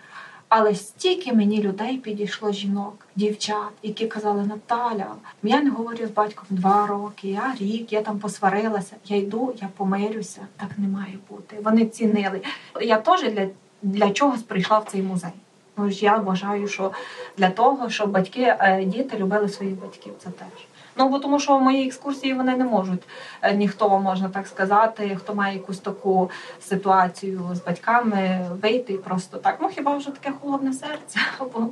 Але 0.51 0.75
стільки 0.75 1.33
мені 1.33 1.63
людей 1.63 1.97
підійшло 1.97 2.53
жінок, 2.53 3.07
дівчат, 3.17 3.71
які 3.83 4.07
казали 4.07 4.47
Наталя, 4.47 5.07
я 5.43 5.63
не 5.63 5.71
говорю 5.71 6.07
з 6.07 6.11
батьком 6.11 6.47
два 6.51 6.87
роки, 6.87 7.29
я 7.29 7.55
рік, 7.61 7.93
я 7.93 8.03
там 8.03 8.19
посварилася. 8.19 8.97
Я 9.05 9.17
йду, 9.17 9.55
я 9.63 9.69
помирюся. 9.77 10.41
Так 10.57 10.69
не 10.79 10.89
має 10.89 11.19
бути. 11.31 11.57
Вони 11.65 11.87
цінили. 11.87 12.41
Я 12.81 12.97
теж 12.97 13.33
для, 13.33 13.49
для 13.83 14.11
чогось 14.11 14.43
прийшла 14.43 14.79
в 14.79 14.85
цей 14.85 15.03
музей. 15.03 15.31
Ну, 15.77 15.91
ж 15.91 16.05
я 16.05 16.17
вважаю, 16.17 16.69
що 16.69 16.93
для 17.37 17.51
того, 17.51 17.91
щоб 17.91 18.11
батьки, 18.11 18.57
е, 18.59 18.85
діти 18.85 19.19
любили 19.19 19.49
своїх 19.49 19.75
батьків, 19.81 20.13
це 20.19 20.31
теж. 20.31 20.67
Ну 20.97 21.09
бо 21.09 21.19
тому, 21.19 21.41
що 21.41 21.57
в 21.57 21.63
моїй 21.63 21.87
екскурсії 21.87 22.35
вони 22.35 22.57
не 22.57 22.65
можуть 22.65 23.03
е, 23.43 23.55
ніхто 23.55 23.99
можна 23.99 24.29
так 24.29 24.47
сказати, 24.47 25.17
хто 25.21 25.35
має 25.35 25.55
якусь 25.55 25.79
таку 25.79 26.31
ситуацію 26.61 27.51
з 27.53 27.65
батьками, 27.65 28.47
вийти 28.63 28.93
і 28.93 28.99
просто 28.99 29.37
так. 29.37 29.59
Ну 29.61 29.69
хіба 29.69 29.97
вже 29.97 30.11
таке 30.11 30.33
холодне 30.41 30.73
серце? 30.73 31.21
Бо, 31.39 31.69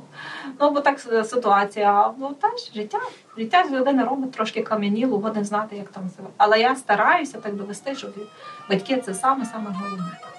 ну 0.59 0.71
бо 0.71 0.81
так 0.81 0.99
ситуація. 1.25 2.11
Ну 2.17 2.33
теж 2.33 2.73
життя. 2.73 2.99
Життя 3.37 3.65
з 3.69 3.71
людини 3.71 4.03
робить 4.03 4.31
трошки 4.31 4.61
кам'яніло, 4.61 5.17
годин 5.17 5.45
знати, 5.45 5.75
як 5.75 5.87
там 5.87 6.09
себе. 6.09 6.27
Але 6.37 6.59
я 6.59 6.75
стараюся 6.75 7.37
так 7.37 7.55
довести, 7.55 7.95
щоб 7.95 8.11
батьки 8.69 8.97
це 8.97 9.13
саме 9.13 9.45
саме 9.45 9.75
головне.– 9.79 10.11